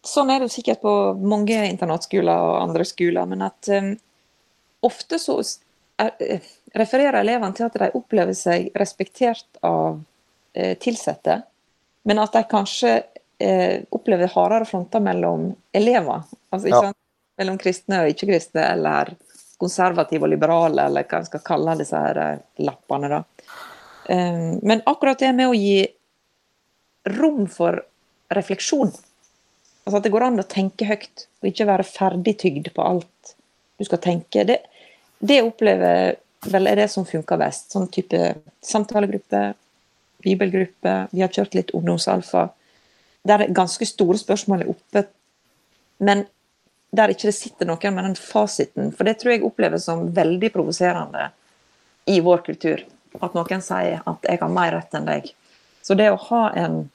Sånn 0.00 0.30
er 0.32 0.40
det 0.40 0.46
jo 0.48 0.54
sikkert 0.54 0.80
på 0.80 0.90
mange 1.28 1.58
internatskoler 1.68 2.40
og 2.40 2.54
andre 2.62 2.86
skoler, 2.88 3.26
men 3.28 3.42
at 3.44 3.68
um, 3.76 3.90
ofte 4.88 5.18
så 5.20 5.34
er, 6.00 6.14
eh, 6.24 6.46
refererer 6.72 7.18
elevene 7.20 7.52
til 7.52 7.66
at 7.66 7.76
de 7.82 7.90
opplever 7.98 8.32
seg 8.32 8.70
respektert 8.80 9.60
av 9.60 10.00
eh, 10.54 10.72
ansatte, 10.72 11.42
men 12.08 12.22
at 12.24 12.32
de 12.32 12.42
kanskje 12.48 12.94
eh, 13.36 13.82
opplever 13.92 14.32
hardere 14.32 14.64
fronter 14.64 15.04
mellom 15.04 15.50
elever. 15.76 16.24
Altså, 16.48 16.72
Ja. 16.72 16.80
Mellom 17.40 17.58
kristne 17.60 18.02
og 18.04 18.12
ikke-kristne, 18.12 18.66
eller 18.76 19.14
konservative 19.60 20.26
og 20.26 20.32
liberale, 20.32 20.86
eller 20.86 21.06
hva 21.08 21.20
en 21.20 21.28
skal 21.28 21.44
kalle 21.44 21.76
disse 21.80 21.96
her 21.96 22.20
eh, 22.20 22.42
lappene. 22.64 23.10
da. 23.12 23.22
Um, 24.10 24.58
men 24.66 24.82
akkurat 24.88 25.20
det 25.20 25.30
med 25.36 25.50
å 25.50 25.56
gi 25.56 25.84
rom 27.18 27.46
for 27.50 27.82
refleksjon. 28.34 28.92
Altså 29.84 29.98
At 29.98 30.06
det 30.06 30.12
går 30.12 30.26
an 30.26 30.42
å 30.42 30.48
tenke 30.48 30.88
høyt, 30.88 31.26
og 31.40 31.50
ikke 31.50 31.68
være 31.68 31.86
ferdigtygd 31.88 32.72
på 32.76 32.84
alt 32.84 33.34
du 33.80 33.86
skal 33.88 34.02
tenke. 34.04 34.44
Det, 34.48 34.58
det 35.18 35.40
opplever 35.44 36.18
vel 36.48 36.68
er 36.68 36.80
det 36.80 36.88
som 36.92 37.06
funker 37.08 37.40
best. 37.40 37.70
Sånn 37.72 37.88
type 37.92 38.18
samtalegruppe, 38.64 39.42
bibelgruppe. 40.24 40.96
Vi 41.12 41.24
har 41.24 41.32
kjørt 41.32 41.56
litt 41.56 41.72
ungdomsalfa. 41.76 42.48
Der 43.28 43.44
er 43.44 43.56
ganske 43.56 43.88
store 43.88 44.16
spørsmål 44.20 44.64
er 44.64 44.72
oppe, 44.72 45.04
men 46.00 46.24
der 46.90 47.12
ikke 47.12 47.28
det 47.28 47.36
sitter 47.36 47.68
noen 47.68 47.94
med 47.94 48.08
den 48.08 48.16
fasiten. 48.18 48.90
For 48.94 49.06
det 49.06 49.20
tror 49.20 49.34
jeg 49.34 49.44
oppleves 49.46 49.86
som 49.86 50.08
veldig 50.14 50.50
provoserende 50.54 51.28
i 52.10 52.18
vår 52.24 52.42
kultur. 52.46 52.82
At 53.22 53.34
noen 53.34 53.62
sier 53.62 54.02
at 54.06 54.26
'jeg 54.26 54.40
har 54.40 54.48
mer 54.48 54.72
rett 54.72 54.94
enn 54.94 55.06
deg'. 55.06 55.32
Så 55.82 55.94
det 55.94 56.10
å 56.10 56.16
ha 56.16 56.50
en, 56.54 56.90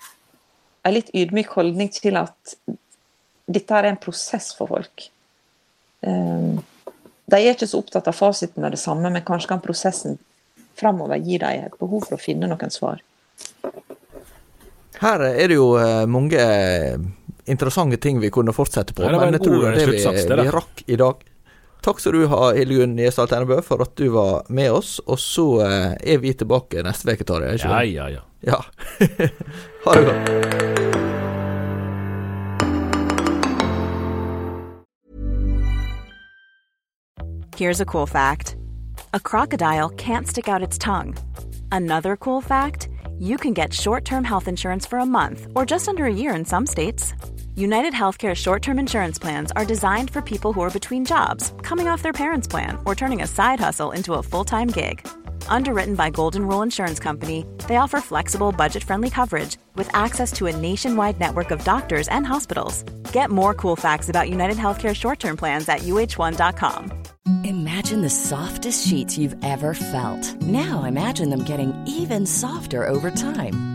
en 0.83 0.93
litt 0.93 1.09
ydmyk 1.13 1.47
holdning 1.57 1.89
til 1.89 2.17
at 2.17 2.55
dette 3.47 3.73
er 3.73 3.89
en 3.89 3.97
prosess 3.97 4.53
for 4.57 4.67
folk 4.67 5.11
um, 6.01 6.63
De 7.25 7.35
er 7.35 7.53
ikke 7.53 7.67
så 7.67 7.81
opptatt 7.81 8.07
av 8.07 8.13
fasiten 8.13 8.61
med 8.61 8.71
det 8.71 8.79
samme, 8.79 9.09
men 9.09 9.25
kanskje 9.25 9.47
kan 9.47 9.61
prosessen 9.61 10.17
framover 10.77 11.17
gi 11.17 11.37
dem 11.37 11.65
et 11.65 11.79
behov 11.79 12.05
for 12.05 12.17
å 12.17 12.21
finne 12.21 12.47
noen 12.47 12.71
svar. 12.73 13.01
Her 15.01 15.23
er 15.25 15.47
det 15.49 15.57
jo 15.57 15.71
eh, 15.79 16.05
mange 16.05 16.43
interessante 17.45 17.97
ting 18.01 18.19
vi 18.19 18.31
kunne 18.33 18.53
fortsette 18.53 18.93
på, 18.93 19.05
Nei, 19.05 19.17
men 19.19 19.37
jeg 19.37 19.45
tror 19.45 19.61
det 19.61 19.71
er 19.71 19.93
det 19.93 19.95
vi, 19.95 20.43
vi 20.43 20.51
rakk 20.53 20.85
i 20.87 20.99
dag. 20.99 21.23
Takk 21.85 21.99
skal 22.01 22.15
du 22.17 22.23
ha, 22.31 22.39
Hildegunn 22.57 22.97
Gjesdal 22.97 23.27
Tennebø, 23.29 23.59
for 23.61 23.83
at 23.85 23.91
du 23.99 24.07
var 24.09 24.47
med 24.49 24.71
oss. 24.73 24.95
Og 25.05 25.19
så 25.21 25.43
eh, 25.61 25.91
er 26.01 26.17
vi 26.23 26.31
tilbake 26.33 26.81
neste 26.81 27.13
uke, 27.13 27.27
Tarjei. 27.29 27.59
Ja, 27.61 27.83
ja, 27.85 28.07
ja. 28.09 28.23
ja. 28.41 28.63
ha 29.85 29.93
det 29.93 30.05
godt. 30.09 30.31
Here's 37.55 37.79
a 37.79 37.85
cool 37.85 38.07
fact 38.07 38.57
a 39.13 39.19
crocodile 39.19 39.89
can't 39.89 40.27
stick 40.27 40.49
out 40.49 40.63
its 40.63 40.77
tongue. 40.77 41.15
Another 41.71 42.17
cool 42.17 42.41
fact 42.41 42.89
you 43.19 43.37
can 43.37 43.53
get 43.53 43.71
short 43.71 44.03
term 44.05 44.23
health 44.23 44.47
insurance 44.47 44.85
for 44.85 44.99
a 44.99 45.05
month 45.05 45.47
or 45.55 45.65
just 45.65 45.87
under 45.87 46.05
a 46.05 46.13
year 46.13 46.33
in 46.33 46.45
some 46.45 46.65
states. 46.65 47.13
United 47.57 47.93
Healthcare 47.93 48.35
short 48.35 48.61
term 48.61 48.77
insurance 48.77 49.17
plans 49.17 49.49
are 49.53 49.63
designed 49.63 50.11
for 50.11 50.21
people 50.21 50.51
who 50.51 50.59
are 50.59 50.69
between 50.69 51.05
jobs, 51.05 51.53
coming 51.61 51.87
off 51.87 52.01
their 52.01 52.11
parents' 52.11 52.47
plan, 52.47 52.77
or 52.85 52.95
turning 52.95 53.21
a 53.21 53.27
side 53.27 53.61
hustle 53.61 53.91
into 53.91 54.13
a 54.15 54.23
full 54.23 54.43
time 54.43 54.67
gig. 54.67 55.07
Underwritten 55.47 55.95
by 55.95 56.09
Golden 56.09 56.45
Rule 56.45 56.63
Insurance 56.63 56.99
Company, 56.99 57.45
they 57.69 57.77
offer 57.77 58.01
flexible, 58.01 58.51
budget 58.51 58.83
friendly 58.83 59.09
coverage 59.09 59.55
with 59.75 59.89
access 59.95 60.33
to 60.33 60.47
a 60.47 60.57
nationwide 60.57 61.17
network 61.17 61.51
of 61.51 61.63
doctors 61.63 62.09
and 62.09 62.27
hospitals. 62.27 62.83
Get 63.13 63.31
more 63.31 63.53
cool 63.53 63.77
facts 63.77 64.09
about 64.09 64.29
United 64.29 64.57
Healthcare 64.57 64.93
short 64.93 65.19
term 65.19 65.37
plans 65.37 65.69
at 65.69 65.79
uh1.com. 65.79 66.91
Imagine 67.45 68.01
the 68.01 68.09
softest 68.09 68.85
sheets 68.85 69.17
you've 69.17 69.37
ever 69.45 69.73
felt. 69.73 70.41
Now 70.41 70.83
imagine 70.83 71.29
them 71.29 71.45
getting 71.45 71.73
even 71.87 72.25
softer 72.25 72.85
over 72.85 73.11
time. 73.11 73.74